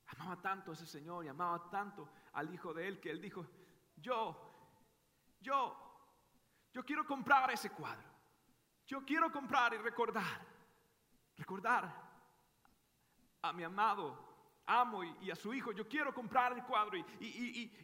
[0.07, 3.45] amaba tanto a ese señor y amaba tanto al hijo de él que él dijo,
[3.97, 4.35] yo,
[5.39, 5.77] yo,
[6.73, 8.09] yo quiero comprar ese cuadro.
[8.87, 10.41] Yo quiero comprar y recordar,
[11.37, 11.93] recordar
[13.43, 14.28] a mi amado
[14.69, 16.97] amo y, a su hijo, yo quiero comprar el cuadro.
[16.97, 17.03] Y,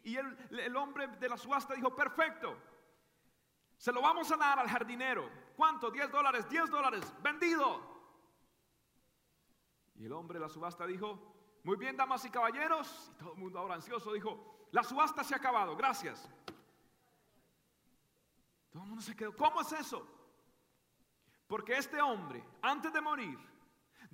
[0.03, 2.55] y, el, hombre de la subasta dijo, perfecto,
[3.75, 5.29] se lo vamos a dar al jardinero.
[5.55, 5.89] ¿Cuánto?
[5.89, 7.95] 10 dólares, 10 dólares, vendido.
[9.95, 13.39] Y el hombre de la subasta dijo, muy bien, damas y caballeros, y todo el
[13.39, 16.29] mundo ahora ansioso dijo, la subasta se ha acabado, gracias.
[18.69, 20.07] Todo el mundo se quedó, ¿cómo es eso?
[21.47, 23.39] Porque este hombre, antes de morir,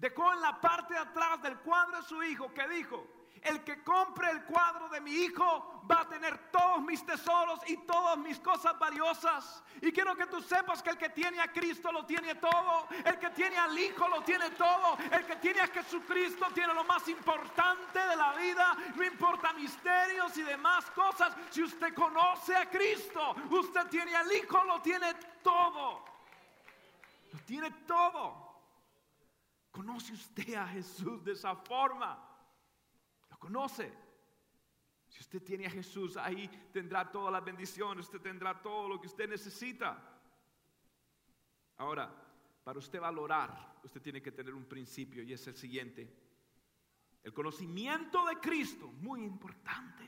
[0.02, 3.08] dejó en la parte de atrás del cuadro de su hijo que dijo,
[3.44, 7.78] el que compre el cuadro de mi hijo va a tener todos mis tesoros y
[7.78, 9.64] todas mis cosas valiosas.
[9.82, 12.88] Y quiero que tú sepas que el que tiene a Cristo lo tiene todo.
[13.04, 14.96] El que tiene al Hijo lo tiene todo.
[15.12, 18.78] El que tiene a Jesucristo tiene lo más importante de la vida.
[18.96, 21.34] No importa misterios y demás cosas.
[21.50, 26.06] Si usted conoce a Cristo, usted tiene al Hijo, lo tiene todo.
[27.34, 28.41] Lo tiene todo.
[29.72, 32.28] ¿Conoce usted a Jesús de esa forma?
[33.42, 33.92] conoce.
[35.08, 39.08] Si usted tiene a Jesús, ahí tendrá todas las bendiciones, usted tendrá todo lo que
[39.08, 39.90] usted necesita.
[41.78, 42.08] Ahora,
[42.64, 46.08] para usted valorar, usted tiene que tener un principio y es el siguiente.
[47.24, 50.06] El conocimiento de Cristo, muy importante.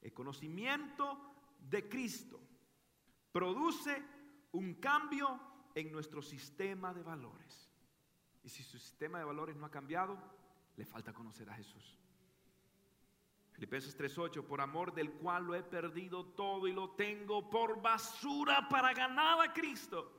[0.00, 2.40] El conocimiento de Cristo
[3.32, 4.00] produce
[4.52, 5.40] un cambio
[5.74, 7.65] en nuestro sistema de valores.
[8.46, 10.16] Y si su sistema de valores no ha cambiado,
[10.76, 11.98] le falta conocer a Jesús.
[13.50, 18.68] Filipenses 3:8, por amor del cual lo he perdido todo y lo tengo por basura
[18.68, 20.12] para ganar a Cristo.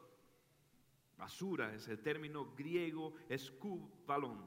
[1.15, 4.43] Basura es el término griego escúbalon.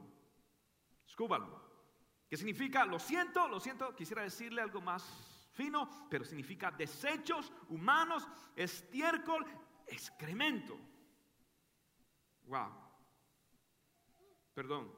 [1.06, 1.50] Escúbalon,
[2.28, 8.28] que significa, lo siento, lo siento, quisiera decirle algo más fino, pero significa desechos humanos,
[8.54, 9.46] estiércol,
[9.86, 10.78] excremento.
[12.44, 12.89] Wow.
[14.60, 14.92] Perdón,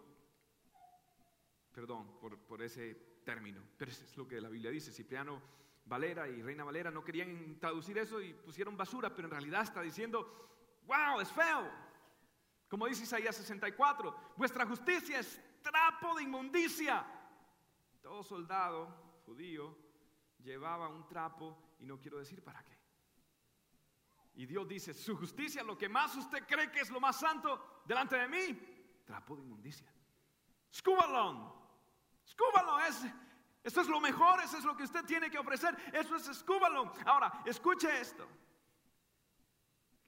[1.71, 4.91] perdón por, ese término, pero es lo que la Biblia dice.
[4.91, 5.41] Cipriano
[5.85, 9.81] Valera y Reina Valera no querían traducir eso y pusieron basura, pero en realidad está
[9.81, 11.71] diciendo, wow, es feo.
[12.67, 17.07] Como dice Isaías 64, vuestra justicia es trapo de inmundicia.
[18.03, 19.79] Todo soldado judío
[20.41, 22.77] llevaba un trapo y no quiero decir para qué.
[24.35, 27.83] Y Dios dice, su justicia, lo que más usted cree que es lo más santo
[27.85, 28.72] delante de mí,
[29.13, 29.93] trapo de inmundicia.
[30.73, 31.61] Escúbalo,
[32.89, 33.03] es,
[33.63, 36.91] eso es lo mejor, eso es lo que usted tiene que ofrecer, eso es escúbalo.
[37.05, 38.27] Ahora, escuche esto.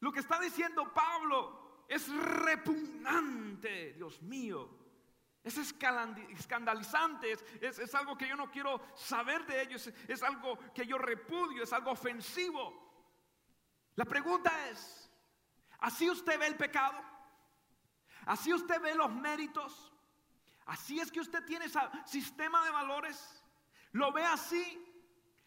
[0.01, 4.71] Lo que está diciendo Pablo es repugnante, Dios mío.
[5.43, 10.97] Es escandalizante, es, algo que yo no quiero saber de ellos, es algo que yo
[10.97, 12.73] repudio, es algo ofensivo.
[13.97, 15.11] La pregunta es,
[15.81, 17.14] ¿así usted ve el pecado?
[18.27, 19.93] ¿Así usted ve los méritos?
[20.66, 23.43] Así es que usted tiene ese sistema de valores.
[23.93, 24.81] Lo ve así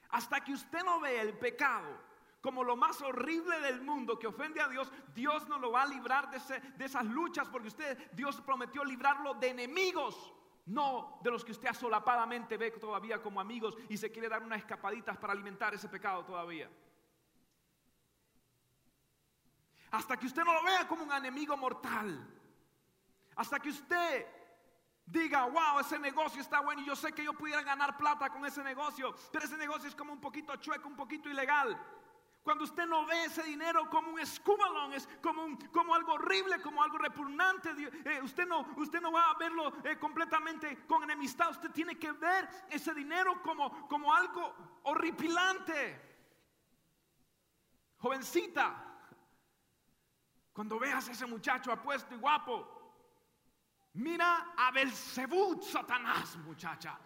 [0.09, 2.07] hasta que usted no ve el pecado
[2.41, 5.87] como lo más horrible del mundo que ofende a Dios, Dios no lo va a
[5.87, 10.33] librar de, esas luchas porque usted, Dios prometió librarlo de enemigos,
[10.67, 14.59] no de los que usted asolapadamente ve todavía como amigos y se quiere dar unas
[14.59, 16.69] escapaditas para alimentar ese pecado todavía.
[19.91, 22.36] Hasta que usted no lo vea como un enemigo mortal.
[23.37, 24.25] Hasta que usted
[25.05, 28.45] diga, wow, ese negocio está bueno y yo sé que yo pudiera ganar plata con
[28.45, 31.79] ese negocio, pero ese negocio es como un poquito chueco, un poquito ilegal.
[32.43, 36.97] Cuando usted no ve ese dinero como un escubalón, es como, algo horrible, como algo
[36.97, 37.69] repugnante,
[38.05, 42.11] eh, usted, no, usted no va a verlo eh, completamente con enemistad, usted tiene que
[42.13, 46.01] ver ese dinero como, como algo horripilante.
[47.97, 48.83] Jovencita,
[50.53, 52.76] cuando veas a ese muchacho apuesto y guapo,
[53.97, 56.99] Mira a Belzebú, Satanás, muchacha.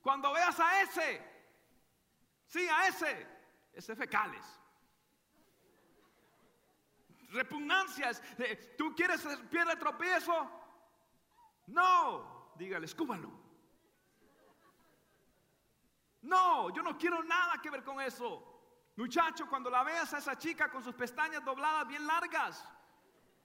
[0.00, 1.20] Cuando veas a ese,
[2.46, 3.26] sí, a ese,
[3.72, 4.44] ese fecales.
[7.30, 8.22] Repugnancias,
[8.76, 10.48] ¿tú quieres piedra de tropiezo?
[11.66, 13.32] No, dígale, escúbalo.
[16.22, 18.47] No, yo no quiero nada que ver con eso.
[18.98, 22.68] Muchacho, cuando la veas a esa chica con sus pestañas dobladas bien largas,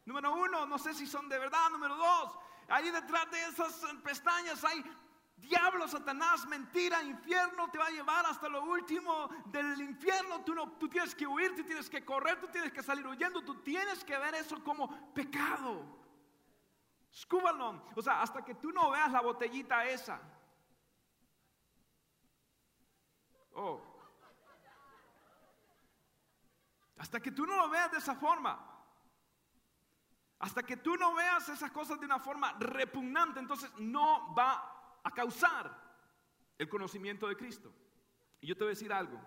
[0.04, 2.40] número uno, no sé si son de verdad, número dos,
[2.70, 4.84] ahí detrás de esas pestañas hay
[5.38, 10.72] diablo, Satanás, mentira, infierno, te va a llevar hasta lo último del infierno, tú, no,
[10.72, 14.04] tú tienes que huir, tú tienes que correr, tú tienes que salir huyendo, tú tienes
[14.04, 15.86] que ver eso como pecado.
[17.12, 20.20] Escúbalo, o sea, hasta que tú no veas la botellita esa.
[23.54, 23.93] Oh,
[27.04, 28.66] Hasta que tú no lo veas de esa forma.
[30.40, 35.12] Hasta que tú no veas esas cosas de una forma repugnante, entonces no va a
[35.12, 35.66] causar
[36.58, 37.74] el conocimiento de Cristo.
[38.40, 39.20] Y yo te voy a decir algo.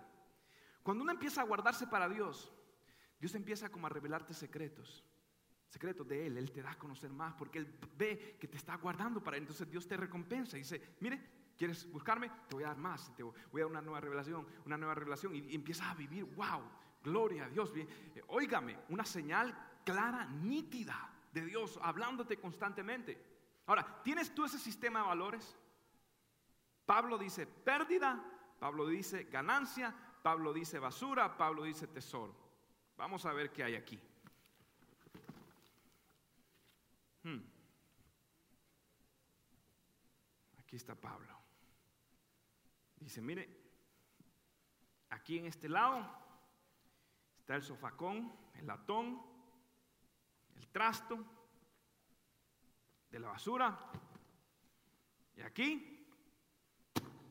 [0.81, 2.51] Cuando uno empieza a guardarse para Dios,
[3.19, 5.05] Dios empieza como a revelarte secretos.
[5.69, 8.75] Secretos de Él, Él te da a conocer más porque Él ve que te está
[8.77, 9.43] guardando para Él.
[9.43, 12.31] Entonces Dios te recompensa y dice, mire, ¿quieres buscarme?
[12.49, 15.35] Te voy a dar más, te voy a dar una nueva revelación, una nueva revelación.
[15.35, 16.63] Y, y empiezas a vivir, wow,
[17.03, 17.71] Gloria a Dios.
[18.27, 23.17] Óigame, una señal clara, nítida de Dios hablándote constantemente.
[23.67, 25.57] Ahora, ¿tienes tú ese sistema de valores?
[26.85, 28.23] Pablo dice pérdida,
[28.59, 29.93] Pablo dice ganancia,
[30.23, 32.35] Pablo dice basura, Pablo dice tesoro.
[32.97, 33.99] Vamos a ver qué hay aquí.
[37.23, 37.41] Hmm.
[40.59, 41.37] Aquí está Pablo.
[42.99, 43.49] Dice, mire,
[45.09, 46.26] aquí en este lado
[47.47, 49.21] está el sofacón, el latón,
[50.57, 51.17] el trasto
[53.09, 53.89] de la basura.
[55.35, 56.07] Y aquí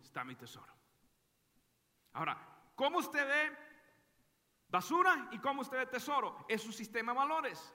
[0.02, 0.72] está mi tesoro.
[2.14, 3.56] Ahora, ¿Cómo usted ve
[4.68, 6.44] basura y cómo usted ve tesoro?
[6.46, 7.74] Es su sistema de valores.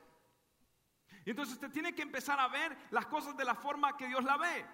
[1.25, 4.23] Y entonces usted tiene que empezar a ver las cosas de la forma que Dios
[4.23, 4.65] la ve.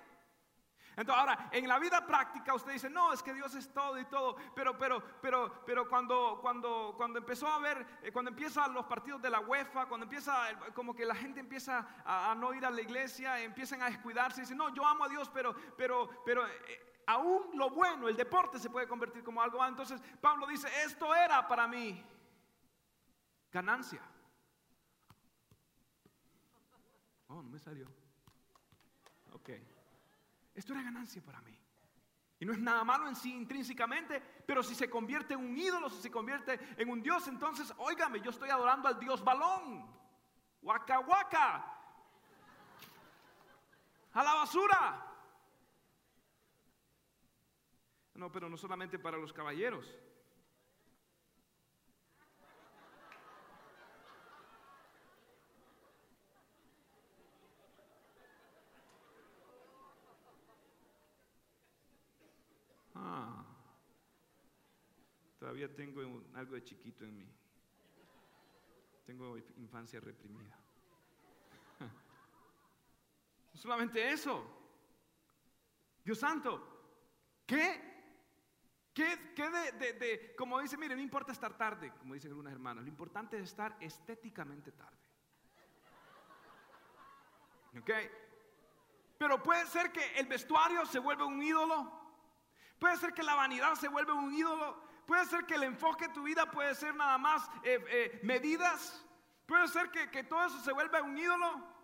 [0.98, 4.06] Entonces, ahora, en la vida práctica usted dice, no, es que Dios es todo y
[4.06, 8.88] todo, pero, pero, pero, pero cuando, cuando, cuando empezó a ver, eh, cuando empiezan los
[8.88, 10.34] partidos de la UEFA, cuando empieza,
[10.74, 14.42] como que la gente empieza a, no ir a la iglesia, empiezan a descuidarse, y
[14.42, 18.58] dicen, no, yo amo a Dios, pero, pero, pero, eh, aún lo bueno, el deporte
[18.58, 19.64] se puede convertir como algo.
[19.64, 22.04] Entonces Pablo dice, esto era para mí
[23.52, 24.02] ganancia.
[27.28, 27.86] Oh, no me salió.
[29.34, 29.52] Ok.
[30.58, 31.56] Esto era ganancia para mí.
[32.40, 35.88] Y no es nada malo en sí intrínsecamente, pero si se convierte en un ídolo,
[35.88, 39.88] si se convierte en un dios, entonces, óigame, yo estoy adorando al dios balón.
[40.64, 41.74] Waka waka.
[44.14, 45.06] A la basura.
[48.16, 49.96] No, pero no solamente para los caballeros.
[65.48, 66.02] Todavía tengo
[66.34, 67.26] algo de chiquito en mí.
[69.06, 70.60] Tengo infancia reprimida.
[73.54, 74.46] Solamente eso.
[76.04, 76.52] Dios santo,
[77.46, 77.96] ¿qué
[78.94, 83.38] ¿Qué, de, como dice, mire, no importa estar tarde, como dicen algunas hermanas, lo importante
[83.38, 84.98] es estar estéticamente tarde.
[87.80, 87.92] ¿Ok?
[89.20, 91.92] Pero puede ser que el vestuario se vuelva un ídolo,
[92.80, 96.14] puede ser que la vanidad se vuelva un ídolo, puede ser que el enfoque de
[96.14, 99.04] tu vida puede ser nada más eh, eh, medidas,
[99.48, 101.76] puede ser que, que todo eso se vuelva un ídolo.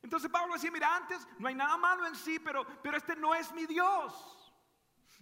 [0.00, 3.34] Entonces Pablo decía, mira, antes no hay nada malo en sí, pero, pero este no
[3.34, 4.52] es mi Dios.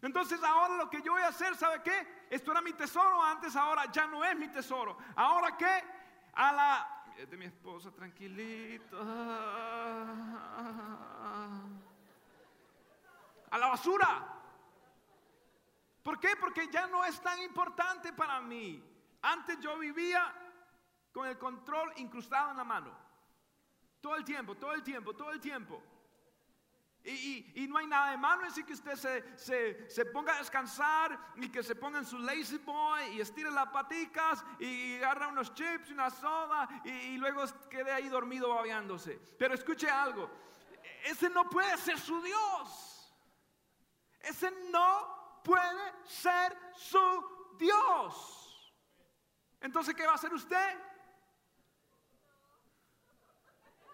[0.03, 2.27] Entonces ahora lo que yo voy a hacer, ¿sabe qué?
[2.31, 4.97] Esto era mi tesoro antes, ahora ya no es mi tesoro.
[5.17, 5.85] Ahora qué?
[6.35, 6.97] A la...
[7.29, 8.99] De mi esposa, tranquilito.
[13.51, 14.30] A la basura.
[16.11, 16.35] ¿Por qué?
[16.35, 18.83] Porque ya no es tan importante para mí.
[19.23, 20.35] Antes yo vivía
[21.13, 22.93] con el control incrustado en la mano.
[24.01, 25.81] Todo el tiempo, todo el tiempo, todo el tiempo.
[27.05, 28.97] Y, no hay nada de malo en sí que usted
[29.37, 33.69] se, ponga a descansar y que se ponga en su lazy boy y estire las
[33.69, 39.17] paticas y agarra unos chips y una soda y, luego quede ahí dormido babeándose.
[39.39, 40.29] Pero escuche algo,
[41.05, 43.15] ese no puede ser su Dios.
[44.23, 48.73] Ese no puede ser su Dios.
[49.61, 50.79] Entonces, ¿qué va a hacer usted?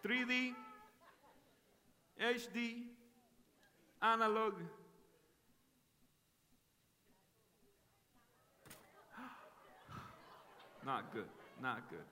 [0.02, 0.54] 3D,
[2.18, 2.94] HD,
[4.00, 4.54] analog.
[10.84, 11.28] Not good,
[11.60, 12.04] not good.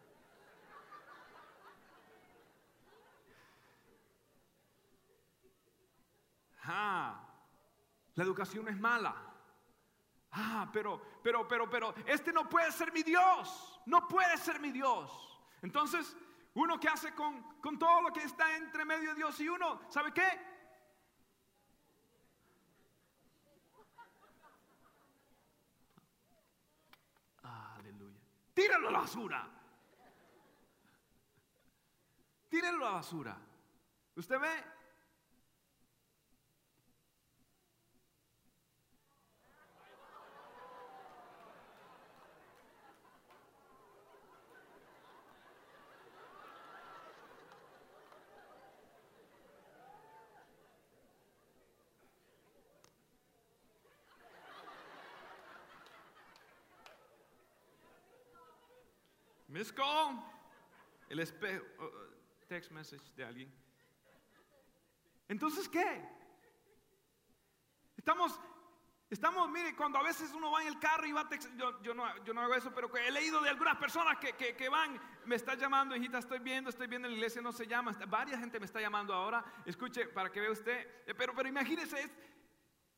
[8.15, 9.15] La educación es mala.
[10.33, 13.81] Ah, pero, pero, pero, pero, este no puede ser mi Dios.
[13.87, 15.11] No puede ser mi Dios.
[15.62, 16.17] Entonces,
[16.55, 19.81] uno que hace con, con todo lo que está entre medio de Dios y uno,
[19.89, 20.55] ¿sabe qué?
[28.55, 29.49] Tírenlo a la basura.
[32.49, 33.37] Tírenlo a la basura.
[34.15, 34.74] ¿Usted ve?
[59.55, 60.18] Miss call.
[61.09, 61.64] El espejo.
[61.78, 61.86] Uh,
[62.48, 63.52] text message de alguien.
[65.28, 66.02] Entonces, ¿qué?
[67.96, 68.40] Estamos,
[69.09, 72.24] Estamos, mire, cuando a veces uno va en el carro y va yo, yo, no,
[72.24, 75.55] yo no hago eso, pero he leído de algunas personas que, que, van, me está
[75.55, 78.66] llamando, hijita, estoy viendo, estoy viendo en la iglesia, no se llama, varias gente me
[78.66, 82.11] está llamando ahora, escuche, para que vea usted, eh, pero, pero imagínese,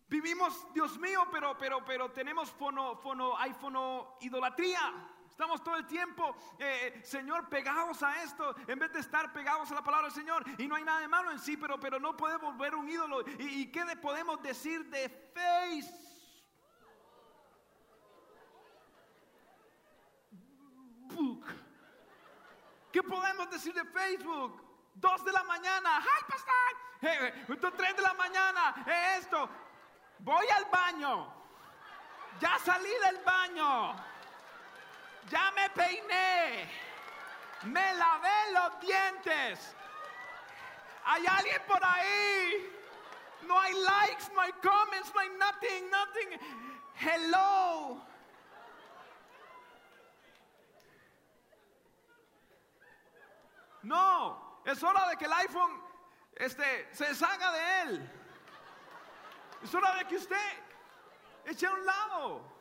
[0.09, 3.54] vivimos, Dios mío, pero, pero, pero tenemos fono, fono, hay
[4.20, 5.16] idolatría.
[5.37, 9.74] Estamos todo el tiempo, eh, Señor, pegados a esto, en vez de estar pegados a
[9.74, 10.43] la palabra del Señor.
[10.57, 13.20] Y no hay nada de malo en sí, pero, pero no puede volver un ídolo.
[13.39, 15.11] ¿Y, qué podemos decir de
[21.11, 21.45] Facebook?
[22.91, 24.64] ¿Qué podemos decir de Facebook?
[24.95, 26.55] Dos de la mañana, ¡ay, pastor!
[27.03, 29.51] Eh, eh, tres de la mañana, eh, esto.
[30.20, 31.30] Voy al baño.
[32.41, 34.16] Ya salí del baño.
[35.31, 36.68] Ya me peiné.
[37.64, 39.74] Me lavé los dientes.
[41.05, 42.72] ¿Hay alguien por ahí?
[43.43, 46.41] No hay likes, no hay comments, no hay nothing, nothing.
[46.99, 48.03] Hello.
[53.83, 55.81] No, es hora de que el iPhone
[56.35, 58.12] este, se salga de él.
[59.62, 60.64] Es hora de que usted
[61.45, 62.55] eche a un lado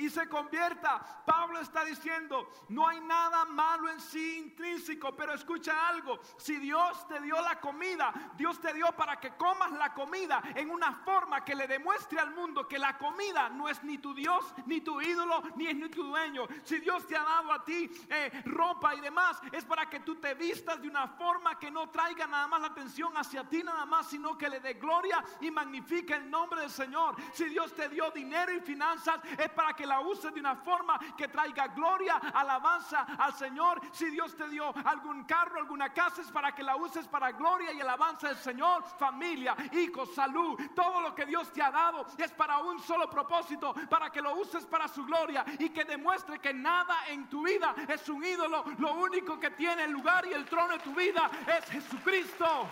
[0.00, 1.22] y se convierta.
[1.24, 7.06] Pablo está diciendo, no hay nada malo en sí intrínseco, pero escucha algo, si Dios
[7.06, 11.44] te dio la comida, Dios te dio para que comas la comida en una forma
[11.44, 15.00] que le demuestre al mundo que la comida no es ni tu Dios, ni tu
[15.00, 16.46] ídolo, ni es ni tu dueño.
[16.64, 20.16] Si Dios te ha dado a ti eh, ropa y demás, es para que tú
[20.16, 23.84] te vistas de una forma que no traiga nada más la atención hacia ti nada
[23.84, 27.16] más, sino que le dé gloria y magnifique el nombre del Señor.
[27.32, 30.98] Si Dios te dio dinero y finanzas, es para que la uses de una forma
[31.16, 33.80] que traiga gloria, alabanza al Señor.
[33.90, 37.72] Si Dios te dio algún carro, alguna casa, es para que la uses para gloria
[37.72, 38.84] y alabanza al Señor.
[38.98, 43.74] Familia, hijos, salud, todo lo que Dios te ha dado es para un solo propósito,
[43.88, 47.74] para que lo uses para su gloria y que demuestre que nada en tu vida
[47.88, 48.64] es un ídolo.
[48.78, 51.28] Lo único que tiene el lugar y el trono de tu vida
[51.58, 52.68] es Jesucristo.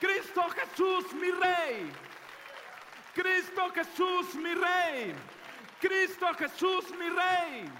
[0.00, 1.90] Cristo Jesús, mi rey.
[3.14, 5.14] Cristo Jesús, mi rey.
[5.84, 7.70] Cristo Jesús, mi rey.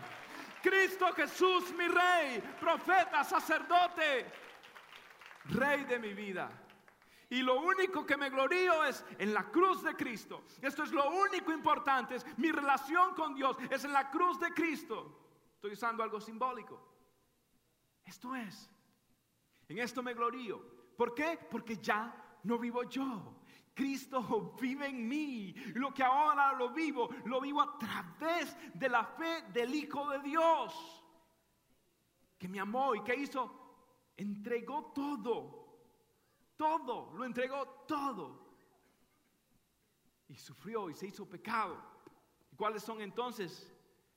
[0.62, 2.38] Cristo Jesús, mi rey.
[2.60, 4.26] Profeta, sacerdote,
[5.46, 6.50] rey de mi vida.
[7.30, 10.44] Y lo único que me glorío es en la cruz de Cristo.
[10.60, 12.16] Esto es lo único importante.
[12.16, 15.20] Es mi relación con Dios es en la cruz de Cristo.
[15.54, 16.78] Estoy usando algo simbólico.
[18.04, 18.70] Esto es.
[19.66, 20.62] En esto me glorío.
[20.94, 21.38] ¿Por qué?
[21.50, 23.33] Porque ya no vivo yo.
[23.74, 25.52] Cristo vive en mí.
[25.74, 30.20] Lo que ahora lo vivo, lo vivo a través de la fe del Hijo de
[30.20, 31.02] Dios.
[32.38, 33.60] Que me amó y que hizo.
[34.16, 35.64] Entregó todo.
[36.56, 37.12] Todo.
[37.14, 38.44] Lo entregó todo.
[40.28, 41.76] Y sufrió y se hizo pecado.
[42.52, 43.70] ¿Y cuáles son entonces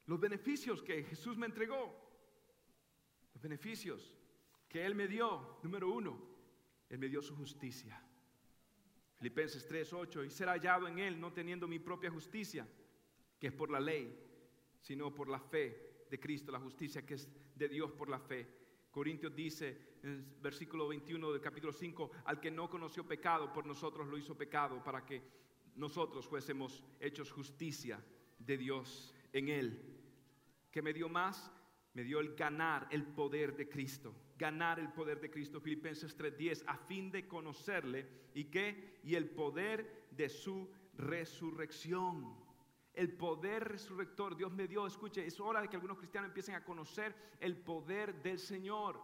[0.06, 1.94] los beneficios que Jesús me entregó?
[3.34, 4.14] Los beneficios
[4.70, 5.58] que Él me dio.
[5.64, 6.22] Número uno,
[6.90, 8.07] Él me dio su justicia.
[9.18, 12.68] Filipenses 3, 8, y ser hallado en Él, no teniendo mi propia justicia,
[13.40, 14.16] que es por la ley,
[14.80, 18.48] sino por la fe de Cristo, la justicia que es de Dios por la fe.
[18.92, 23.66] Corintios dice en el versículo 21 del capítulo 5, al que no conoció pecado, por
[23.66, 25.22] nosotros lo hizo pecado, para que
[25.76, 28.00] nosotros fuésemos hechos justicia
[28.38, 29.82] de Dios en Él.
[30.72, 31.52] ¿Qué me dio más?
[31.94, 36.64] Me dio el ganar el poder de Cristo ganar el poder de Cristo, Filipenses 3:10,
[36.68, 42.36] a fin de conocerle y qué, y el poder de su resurrección.
[42.94, 46.64] El poder resurrector Dios me dio, escuche, es hora de que algunos cristianos empiecen a
[46.64, 49.00] conocer el poder del Señor.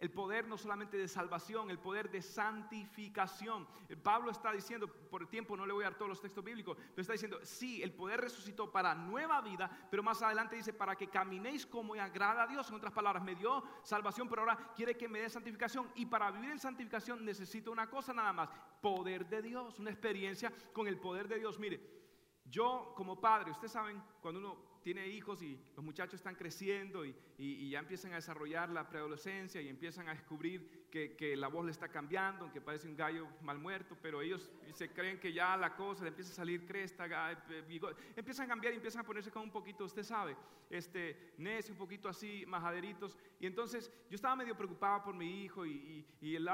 [0.00, 3.68] El poder no solamente de salvación, el poder de santificación.
[4.02, 6.74] Pablo está diciendo, por el tiempo no le voy a dar todos los textos bíblicos,
[6.76, 10.96] pero está diciendo, sí, el poder resucitó para nueva vida, pero más adelante dice, para
[10.96, 12.68] que caminéis como agrada a Dios.
[12.70, 15.90] En otras palabras, me dio salvación, pero ahora quiere que me dé santificación.
[15.94, 18.48] Y para vivir en santificación necesito una cosa nada más,
[18.80, 21.58] poder de Dios, una experiencia con el poder de Dios.
[21.58, 21.78] Mire,
[22.46, 27.14] yo como padre, ustedes saben, cuando uno tiene hijos y los muchachos están creciendo y,
[27.70, 31.88] ya empiezan a desarrollar la preadolescencia y empiezan a descubrir que, la voz le está
[31.88, 36.02] cambiando, aunque parece un gallo mal muerto, pero ellos se creen que ya la cosa
[36.02, 37.06] le empieza a salir cresta,
[38.16, 40.36] empiezan a cambiar y empiezan a ponerse como un poquito, usted sabe,
[40.70, 43.16] este, necio, un poquito así, majaderitos.
[43.40, 46.48] Y entonces yo estaba medio preocupado por mi hijo y, el,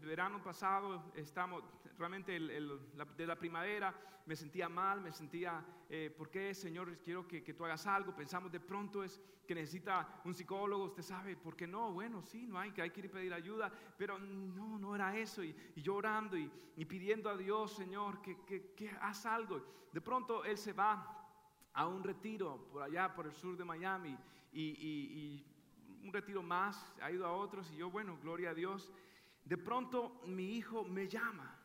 [0.00, 1.64] verano pasado, estamos,
[2.00, 3.94] realmente de la primavera,
[4.24, 6.96] me sentía mal, me sentía, eh, ¿por qué, Señor?
[6.98, 8.14] Quiero que, que, tú hagas algo.
[8.14, 11.92] Pensamos de pronto es que necesita un psicólogo, usted sabe, ¿por qué no?
[11.92, 15.42] Bueno, sí, no hay, que hay que ir pedir ayuda pero no, no era eso.
[15.42, 16.48] Y, llorando y,
[16.86, 19.60] pidiendo a Dios, Señor, que, que, haz algo.
[19.92, 21.28] De pronto Él se va
[21.74, 24.16] a un retiro por allá, por el sur de Miami,
[24.52, 25.44] y,
[26.02, 28.90] un retiro más, ha ido a otros, y yo, bueno, gloria a Dios.
[29.44, 31.59] De pronto mi hijo me llama.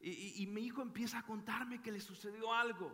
[0.00, 2.92] Y, mi hijo empieza a contarme que le sucedió algo.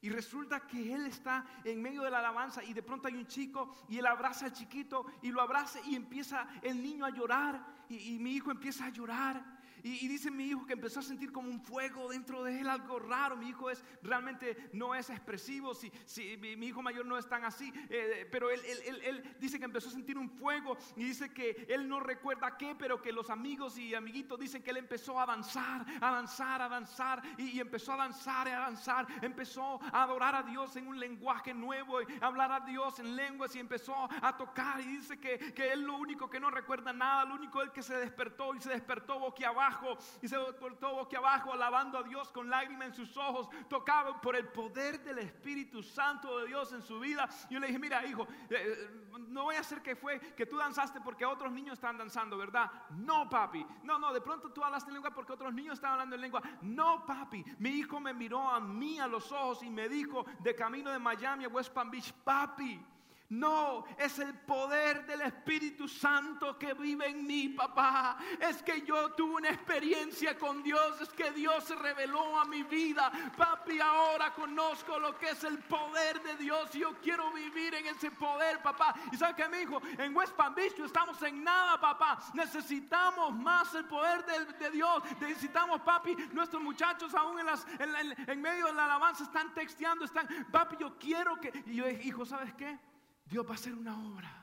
[0.00, 3.26] Y resulta que él está en medio de la alabanza y de pronto hay un
[3.26, 7.64] chico y él abraza al chiquito y lo abraza y empieza el niño a llorar
[7.88, 9.61] y mi hijo empieza a llorar.
[9.82, 12.98] Y, dice mi hijo que empezó a sentir como un fuego dentro de él, algo
[12.98, 13.36] raro.
[13.36, 17.44] Mi hijo es realmente no es expresivo, si, si mi, hijo mayor no es tan
[17.44, 18.60] así, eh, pero él,
[19.04, 22.76] él, dice que empezó a sentir un fuego y dice que él no recuerda qué,
[22.78, 27.58] pero que los amigos y amiguitos dicen que él empezó a avanzar, avanzar, avanzar y,
[27.58, 32.26] empezó a avanzar, a avanzar, empezó a adorar a Dios en un lenguaje nuevo, a
[32.26, 35.96] hablar a Dios en lenguas y empezó a tocar y dice que, que él lo
[35.96, 39.71] único que no recuerda nada, lo único es que se despertó y se despertó boquiabajo
[40.20, 40.36] y se
[40.80, 45.02] todo boque abajo alabando a Dios con lágrimas en sus ojos, tocado por el poder
[45.02, 47.28] del Espíritu Santo de Dios en su vida.
[47.50, 48.90] Yo le dije, mira hijo, eh, eh,
[49.28, 52.70] no voy a hacer que fue que tú danzaste porque otros niños están danzando, ¿verdad?
[52.90, 53.64] No, papi.
[53.82, 56.42] No, no, de pronto tú hablaste en lengua porque otros niños estaban hablando en lengua.
[56.62, 57.44] No, papi.
[57.58, 60.98] Mi hijo me miró a mí a los ojos y me dijo de camino de
[60.98, 62.91] Miami a West Palm Beach, papi.
[63.32, 68.18] No, es el poder del Espíritu Santo que vive en mí, papá.
[68.38, 72.62] Es que yo tuve una experiencia con Dios, es que Dios se reveló a mi
[72.62, 73.10] vida.
[73.34, 76.72] Papi, ahora conozco lo que es el poder de Dios.
[76.72, 78.94] Yo quiero vivir en ese poder, papá.
[79.10, 82.18] Y sabe que me dijo, en West Palm Beach estamos en nada, papá.
[82.34, 84.26] Necesitamos más el poder
[84.58, 85.02] de, Dios.
[85.20, 90.98] Necesitamos, papi, nuestros muchachos aún en, medio de la alabanza están texteando, están, papi, yo
[90.98, 91.50] quiero que...
[91.64, 92.91] Y yo hijo, ¿sabes qué?
[93.24, 94.41] Dios va a hacer una obra.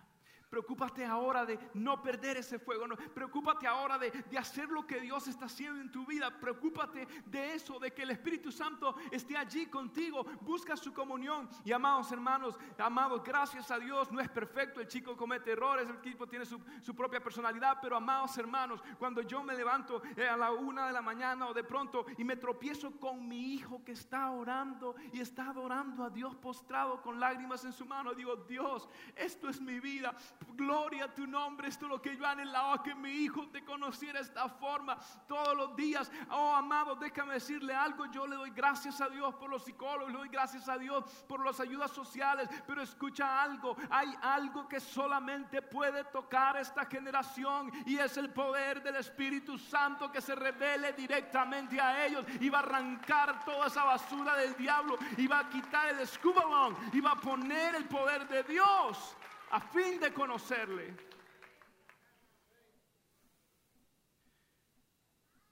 [0.49, 2.87] Preocúpate ahora de no perder ese fuego.
[2.87, 6.31] No, preocúpate ahora de, hacer lo que Dios está haciendo en tu vida.
[6.39, 10.25] Preocúpate de eso, de que el Espíritu Santo esté allí contigo.
[10.41, 11.47] Busca su comunión.
[11.63, 14.81] Y amados hermanos, amados, gracias a Dios, no es perfecto.
[14.81, 16.59] El chico comete errores, el equipo tiene su,
[16.95, 17.77] propia personalidad.
[17.79, 21.53] Pero amados hermanos, cuando yo me levanto eh, a la una de la mañana o
[21.53, 26.09] de pronto y me tropiezo con mi hijo que está orando y está adorando a
[26.09, 30.15] Dios postrado con lágrimas en su mano, digo, Dios, esto es mi vida
[30.59, 31.67] gloria a tu nombre.
[31.67, 35.55] Esto es lo que yo anhelaba, que mi hijo te conociera de esta forma todos
[35.55, 36.11] los días.
[36.29, 38.05] Oh, amado, déjame decirle algo.
[38.07, 41.45] Yo le doy gracias a Dios por los psicólogos, le doy gracias a Dios por
[41.45, 42.49] las ayudas sociales.
[42.67, 48.83] Pero escucha algo, hay algo que solamente puede tocar esta generación y es el poder
[48.83, 53.83] del Espíritu Santo que se revele directamente a ellos y va a arrancar toda esa
[53.83, 58.27] basura del diablo y va a quitar el escubabón y va a poner el poder
[58.27, 59.15] de Dios
[59.51, 60.95] a fin de conocerle.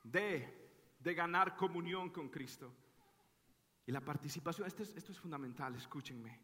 [0.03, 2.73] De, de ganar comunión con Cristo.
[3.85, 6.39] Y la participación, esto es, esto es fundamental, escúchenme.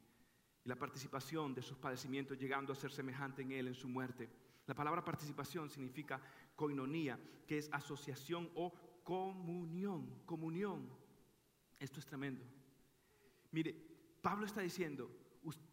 [0.64, 4.30] Y la participación de sus padecimientos llegando a ser semejante en Él en su muerte.
[4.66, 6.22] La palabra participación significa
[6.56, 8.74] coinonía, que es asociación o
[9.04, 10.22] comunión.
[10.26, 10.90] Comunión.
[11.80, 12.46] Esto es tremendo.
[13.52, 13.76] Mire,
[14.22, 15.12] Pablo está diciendo,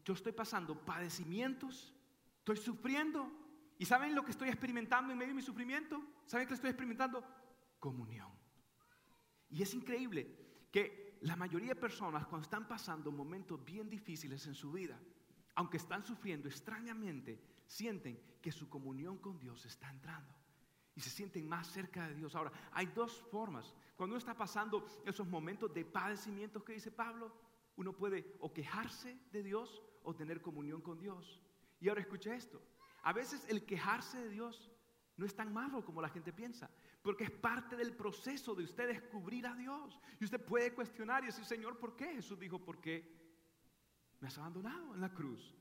[0.04, 1.94] yo estoy pasando padecimientos,
[2.38, 3.30] estoy sufriendo.
[3.78, 6.02] ¿Y saben lo que estoy experimentando en medio de mi sufrimiento?
[6.26, 7.24] ¿Saben que estoy experimentando?
[7.78, 8.30] Comunión.
[9.48, 14.54] Y es increíble que la mayoría de personas cuando están pasando momentos bien difíciles en
[14.54, 14.98] su vida,
[15.54, 20.34] aunque están sufriendo extrañamente, sienten que su comunión con Dios está entrando
[20.94, 22.34] y se sienten más cerca de Dios.
[22.34, 23.74] Ahora, hay dos formas.
[23.96, 27.32] Cuando uno está pasando esos momentos de padecimientos que dice Pablo,
[27.80, 31.42] uno puede o quejarse de Dios o tener comunión con Dios.
[31.80, 32.62] Y ahora escuche esto.
[33.02, 34.70] A veces el quejarse de Dios
[35.16, 36.70] no es tan malo como la gente piensa,
[37.00, 39.98] porque es parte del proceso de usted descubrir a Dios.
[40.20, 42.12] Y usted puede cuestionar y decir, Señor, ¿por qué?
[42.12, 43.18] Jesús dijo, ¿por qué
[44.20, 45.56] me has abandonado en la cruz?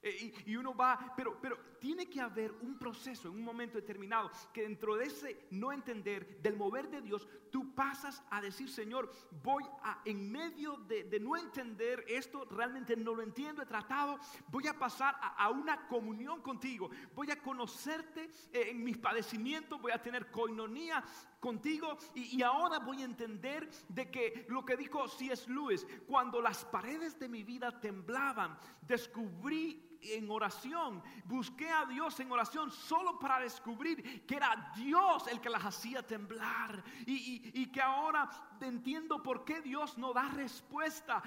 [0.00, 4.30] Eh, y, uno va, pero, pero tiene que haber un proceso en un momento determinado
[4.52, 9.10] que dentro de ese no entender, del mover de Dios, tú pasas a decir, Señor,
[9.42, 14.68] voy a, en medio de, no entender esto, realmente no lo entiendo, he tratado, voy
[14.68, 20.00] a pasar a, una comunión contigo, voy a conocerte eh, en mis padecimientos, voy a
[20.00, 21.04] tener coinonía
[21.40, 25.50] contigo y, y, ahora voy a entender de que lo que dijo C.S.
[25.50, 32.30] Lewis, cuando las paredes de mi vida temblaban, descubrí en oración, busqué a Dios en
[32.30, 36.82] oración solo para descubrir que era Dios el que las hacía temblar.
[37.06, 38.28] Y, y que ahora
[38.60, 41.22] entiendo por qué Dios no da respuesta,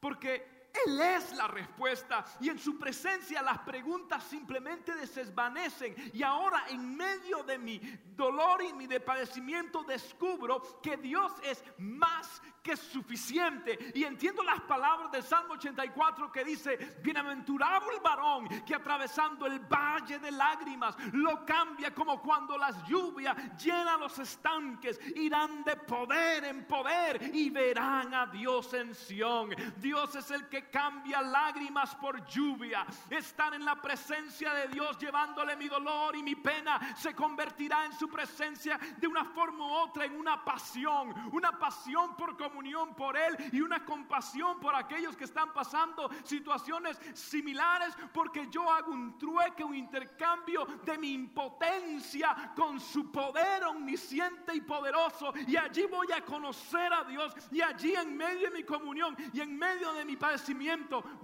[0.00, 5.94] porque Él es la respuesta y en su presencia las preguntas simplemente desvanecen.
[6.12, 7.78] Y ahora en medio de mi
[8.16, 13.92] dolor y mi padecimiento descubro que Dios es más que suficiente.
[13.94, 19.60] Y entiendo las palabras del Salmo 84 que dice, bienaventurado el varón que atravesando el
[19.60, 26.44] valle de lágrimas lo cambia como cuando las lluvias llenan los estanques, irán de poder
[26.44, 29.50] en poder y verán a Dios en Sión.
[29.76, 32.84] Dios es el que cambia lágrimas por lluvia.
[33.08, 37.92] Estar en la presencia de Dios llevándole mi dolor y mi pena se convertirá en
[37.92, 42.94] su presencia de una forma u otra en una pasión, una pasión por comunicar unión
[42.94, 48.92] por Él y una compasión por aquellos que están pasando situaciones similares, porque yo hago
[48.92, 55.32] un trueque, un intercambio de mi impotencia con su poder omnisciente y poderoso.
[55.46, 59.40] Y allí voy a conocer a Dios y allí en medio de mi comunión y
[59.40, 60.55] en medio de mi padecimiento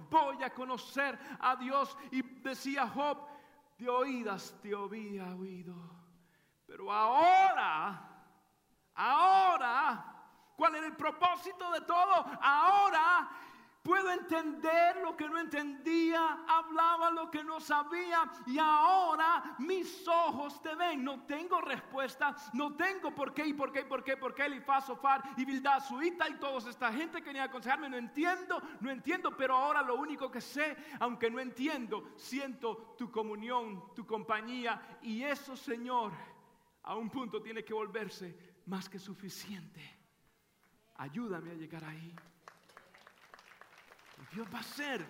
[0.09, 1.97] voy a conocer a Dios.
[2.11, 3.27] Y decía Job,
[3.77, 5.75] de oídas te había oído.
[6.65, 8.01] Pero ahora,
[8.95, 10.13] ahora
[10.55, 12.25] cuál era el propósito de todo.
[12.41, 13.29] Ahora
[13.83, 20.61] puedo entender lo que no entendía, hablaba lo que no sabía y ahora mis ojos
[20.61, 21.03] te ven.
[21.03, 24.45] No tengo respuesta, no tengo por qué y por qué y por qué, por qué,
[24.45, 27.89] Elifaz, Sofar y Bildad, Suita y toda esta gente que venía a aconsejarme.
[27.89, 33.11] No entiendo, no entiendo, pero ahora lo único que sé, aunque no entiendo, siento tu
[33.11, 36.13] comunión, tu compañía y eso, Señor,
[36.83, 39.81] a un punto tiene que volverse más que suficiente.
[40.95, 42.15] Ayúdame a llegar ahí.
[44.31, 45.05] Dios va a ser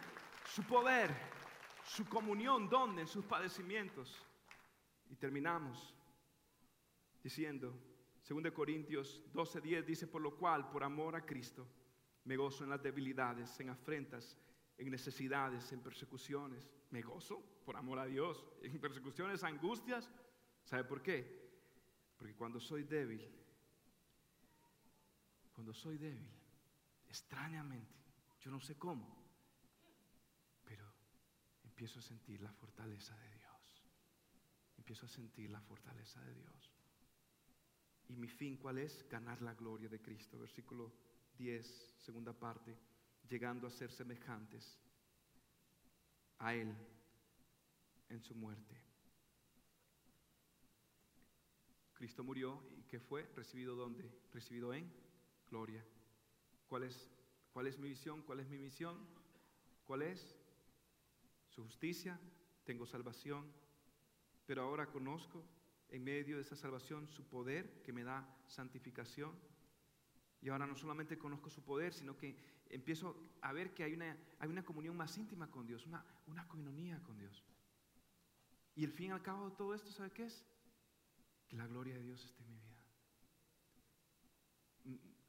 [0.46, 1.14] su poder,
[1.86, 4.26] su comunión, donde en sus padecimientos.
[5.10, 5.94] Y terminamos
[7.22, 7.78] diciendo,
[8.28, 11.68] 2 Corintios 12:10 dice, por lo cual, por amor a Cristo,
[12.26, 14.38] me gozo en las debilidades, en afrentas,
[14.78, 16.70] en necesidades, en persecuciones.
[16.90, 20.10] Me gozo por amor a Dios, en persecuciones, angustias.
[20.64, 21.44] ¿Sabe por qué?
[22.18, 23.22] Porque cuando soy débil,
[25.54, 26.30] cuando soy débil,
[27.08, 28.03] extrañamente,
[28.44, 29.08] yo no sé cómo,
[30.66, 30.86] pero
[31.64, 33.84] empiezo a sentir la fortaleza de Dios.
[34.78, 36.74] Empiezo a sentir la fortaleza de Dios.
[38.10, 39.08] Y mi fin, ¿cuál es?
[39.08, 40.38] Ganar la gloria de Cristo.
[40.38, 40.94] Versículo
[41.38, 42.78] 10, segunda parte,
[43.30, 44.78] llegando a ser semejantes
[46.40, 46.76] a Él
[48.10, 48.78] en su muerte.
[51.94, 53.24] Cristo murió y ¿qué fue?
[53.38, 54.12] Recibido dónde?
[54.34, 54.92] Recibido en
[55.48, 55.86] gloria.
[56.68, 57.10] ¿Cuál es,
[57.54, 58.24] ¿Cuál es mi visión?
[58.24, 58.98] ¿Cuál es mi misión?
[59.86, 60.36] ¿Cuál es?
[61.50, 62.20] Su justicia,
[62.64, 63.46] tengo salvación,
[64.48, 65.46] pero ahora conozco
[65.90, 69.32] en medio de esa salvación su poder que me da santificación.
[70.42, 72.36] Y ahora no solamente conozco su poder, sino que
[72.70, 76.48] empiezo a ver que hay una, hay una comunión más íntima con Dios, una, una
[76.48, 77.44] coinonía con Dios.
[78.76, 80.44] Y el fin al cabo de todo esto, ¿sabe qué es?
[81.48, 82.74] Que la gloria de Dios esté en mi vida.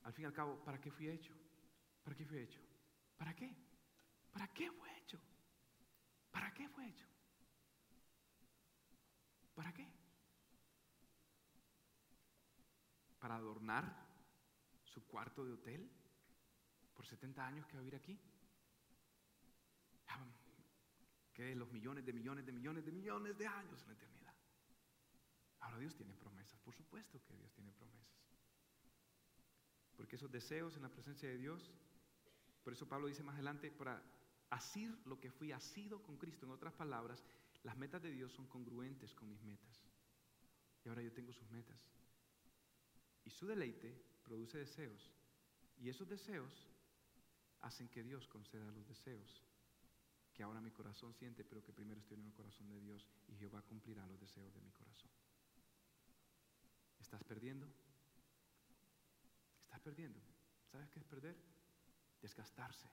[0.04, 1.34] Al fin y al cabo, ¿para qué fui hecho?
[2.04, 2.60] ¿Para qué fui hecho?
[3.16, 3.50] ¿Para qué?
[4.30, 5.18] ¿Para qué fue hecho?
[6.30, 7.06] ¿Para qué fue hecho?
[9.54, 9.88] ¿Para qué?
[13.18, 13.84] ¿Para adornar
[14.82, 15.90] su cuarto de hotel
[16.94, 18.20] por 70 años que va a vivir aquí?
[21.32, 24.34] Que los millones de millones de millones de millones de años en la eternidad.
[25.60, 28.14] Ahora Dios tiene promesas, por supuesto que Dios tiene promesas.
[29.96, 31.72] Porque esos deseos en la presencia de Dios,
[32.64, 34.02] por eso Pablo dice más adelante, para
[34.50, 36.46] asir lo que fui asido con Cristo.
[36.46, 37.22] En otras palabras,
[37.62, 39.82] las metas de Dios son congruentes con mis metas.
[40.84, 41.78] Y ahora yo tengo sus metas.
[43.24, 43.94] Y su deleite
[44.24, 45.12] produce deseos.
[45.78, 46.66] Y esos deseos
[47.60, 49.44] hacen que Dios conceda los deseos
[50.34, 53.36] que ahora mi corazón siente, pero que primero estoy en el corazón de Dios y
[53.36, 55.08] Jehová cumplirá los deseos de mi corazón.
[56.98, 57.68] ¿Estás perdiendo?
[59.84, 60.18] perdiendo.
[60.72, 61.36] ¿Sabes qué es perder?
[62.24, 62.88] Desgastarse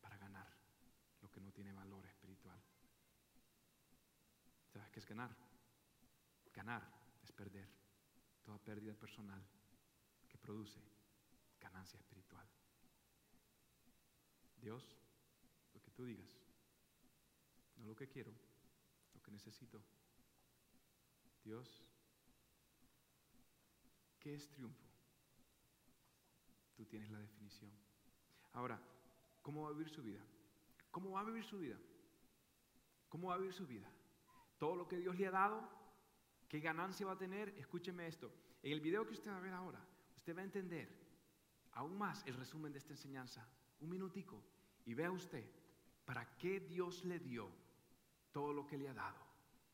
[0.00, 0.48] para ganar
[1.22, 2.60] lo que no tiene valor espiritual.
[4.66, 5.30] ¿Sabes qué es ganar?
[6.52, 6.82] Ganar
[7.22, 7.68] es perder
[8.42, 9.40] toda pérdida personal
[10.28, 10.82] que produce
[11.60, 12.44] ganancia espiritual.
[14.60, 14.82] Dios,
[15.72, 16.36] lo que tú digas,
[17.76, 18.34] no lo que quiero,
[19.14, 19.80] lo que necesito.
[21.44, 21.84] Dios,
[24.18, 24.84] ¿qué es triunfo?
[26.74, 27.87] Tú tienes la definición.
[28.58, 28.76] Ahora,
[29.40, 30.20] ¿cómo va a vivir su vida?
[30.90, 31.76] ¿Cómo va a vivir su vida?
[33.08, 33.88] ¿Cómo va a vivir su vida?
[34.58, 35.62] Todo lo que Dios le ha dado,
[36.48, 37.50] ¿qué ganancia va a tener?
[37.50, 38.32] Escúcheme esto.
[38.64, 39.80] En el video que usted va a ver ahora,
[40.16, 40.88] usted va a entender
[41.74, 43.48] aún más el resumen de esta enseñanza.
[43.78, 44.42] Un minutico.
[44.86, 45.44] y vea usted
[46.04, 47.48] para qué Dios le dio
[48.32, 49.20] todo lo que le ha dado,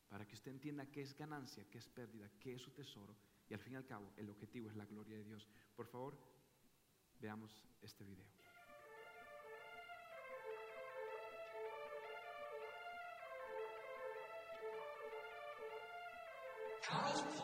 [0.09, 3.15] para que usted entienda qué es ganancia, qué es pérdida, qué es su tesoro,
[3.49, 5.47] y al fin y al cabo el objetivo es la gloria de Dios.
[5.75, 6.15] Por favor,
[7.19, 8.44] veamos este video.
[16.87, 17.34] Charles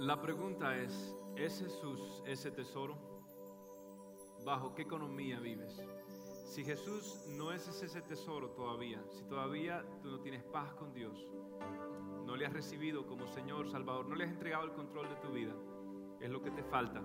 [0.00, 2.96] La pregunta es, ¿es Jesús ese tesoro?
[4.46, 5.78] ¿Bajo qué economía vives?
[6.46, 11.28] Si Jesús no es ese tesoro todavía, si todavía tú no tienes paz con Dios,
[12.24, 15.32] no le has recibido como Señor, Salvador, no le has entregado el control de tu
[15.32, 15.52] vida,
[16.18, 17.02] es lo que te falta.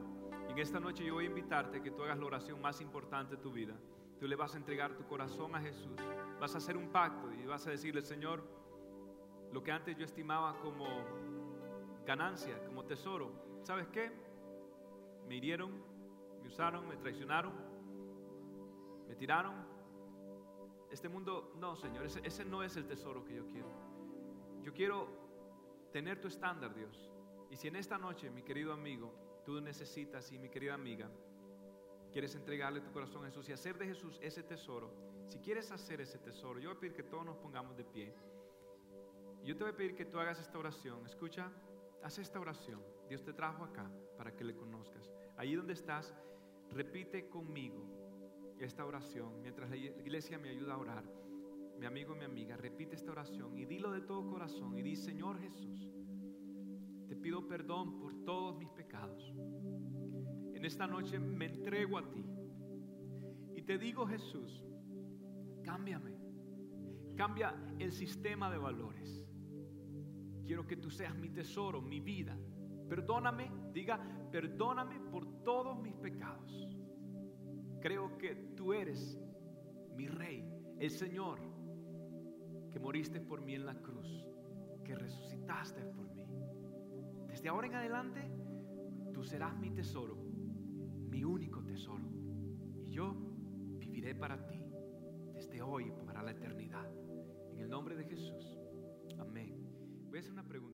[0.48, 2.80] Y en esta noche yo voy a invitarte a que tú hagas la oración más
[2.80, 3.76] importante de tu vida.
[4.22, 6.00] Tú le vas a entregar tu corazón a Jesús,
[6.40, 8.42] vas a hacer un pacto y vas a decirle, Señor,
[9.52, 11.35] lo que antes yo estimaba como
[12.06, 13.32] ganancia, como tesoro,
[13.64, 14.12] ¿sabes qué?
[15.28, 15.72] Me hirieron,
[16.42, 17.54] me usaron, me traicionaron,
[19.08, 19.54] me tiraron.
[20.92, 23.70] Este mundo, no, Señor, ese, no es el tesoro que yo quiero.
[24.62, 25.08] Yo quiero
[25.92, 27.12] tener tu estándar, Dios.
[27.50, 31.10] Y si en esta noche, mi querido amigo, tú necesitas y mi querida amiga,
[32.12, 34.94] quieres entregarle tu corazón a Jesús y hacer de Jesús ese tesoro,
[35.28, 38.14] si quieres hacer ese tesoro, yo voy a pedir que todos nos pongamos de pie.
[39.44, 41.06] Yo te voy a pedir que tú hagas esta oración.
[41.06, 41.52] Escucha,
[42.06, 42.80] haz esta oración.
[43.10, 45.12] Dios te trajo acá para que le conozcas.
[45.38, 46.14] Allí donde estás,
[46.70, 51.04] repite conmigo esta oración mientras la iglesia me ayuda a orar.
[51.80, 55.40] Mi amigo, mi amiga, repite esta oración y dilo de todo corazón y di, Señor
[55.40, 55.90] Jesús,
[57.08, 59.34] te pido perdón por todos mis pecados.
[60.54, 62.24] En esta noche me entrego a ti
[63.56, 64.64] y te digo, Jesús,
[65.64, 66.16] cámbiame,
[67.16, 69.25] Cambia el sistema de valores.
[70.46, 72.38] Quiero que tú seas mi tesoro, mi vida.
[72.88, 74.00] Perdóname, diga,
[74.32, 76.78] perdóname por todos mis pecados.
[77.82, 79.20] Creo que tú eres
[79.96, 80.48] mi rey,
[80.80, 81.40] el Señor,
[82.72, 84.26] que moriste por mí en la cruz,
[84.84, 86.28] que resucitaste por mí.
[87.28, 88.22] Desde ahora en adelante,
[89.14, 90.16] tú serás mi tesoro,
[91.10, 92.06] mi único tesoro.
[92.84, 93.16] Y yo
[93.80, 94.62] viviré para ti,
[95.34, 96.88] desde hoy para la eternidad.
[97.52, 98.60] En el nombre de Jesús.
[99.18, 99.55] Amén.
[100.16, 100.66] Voy a hacer una pregunta.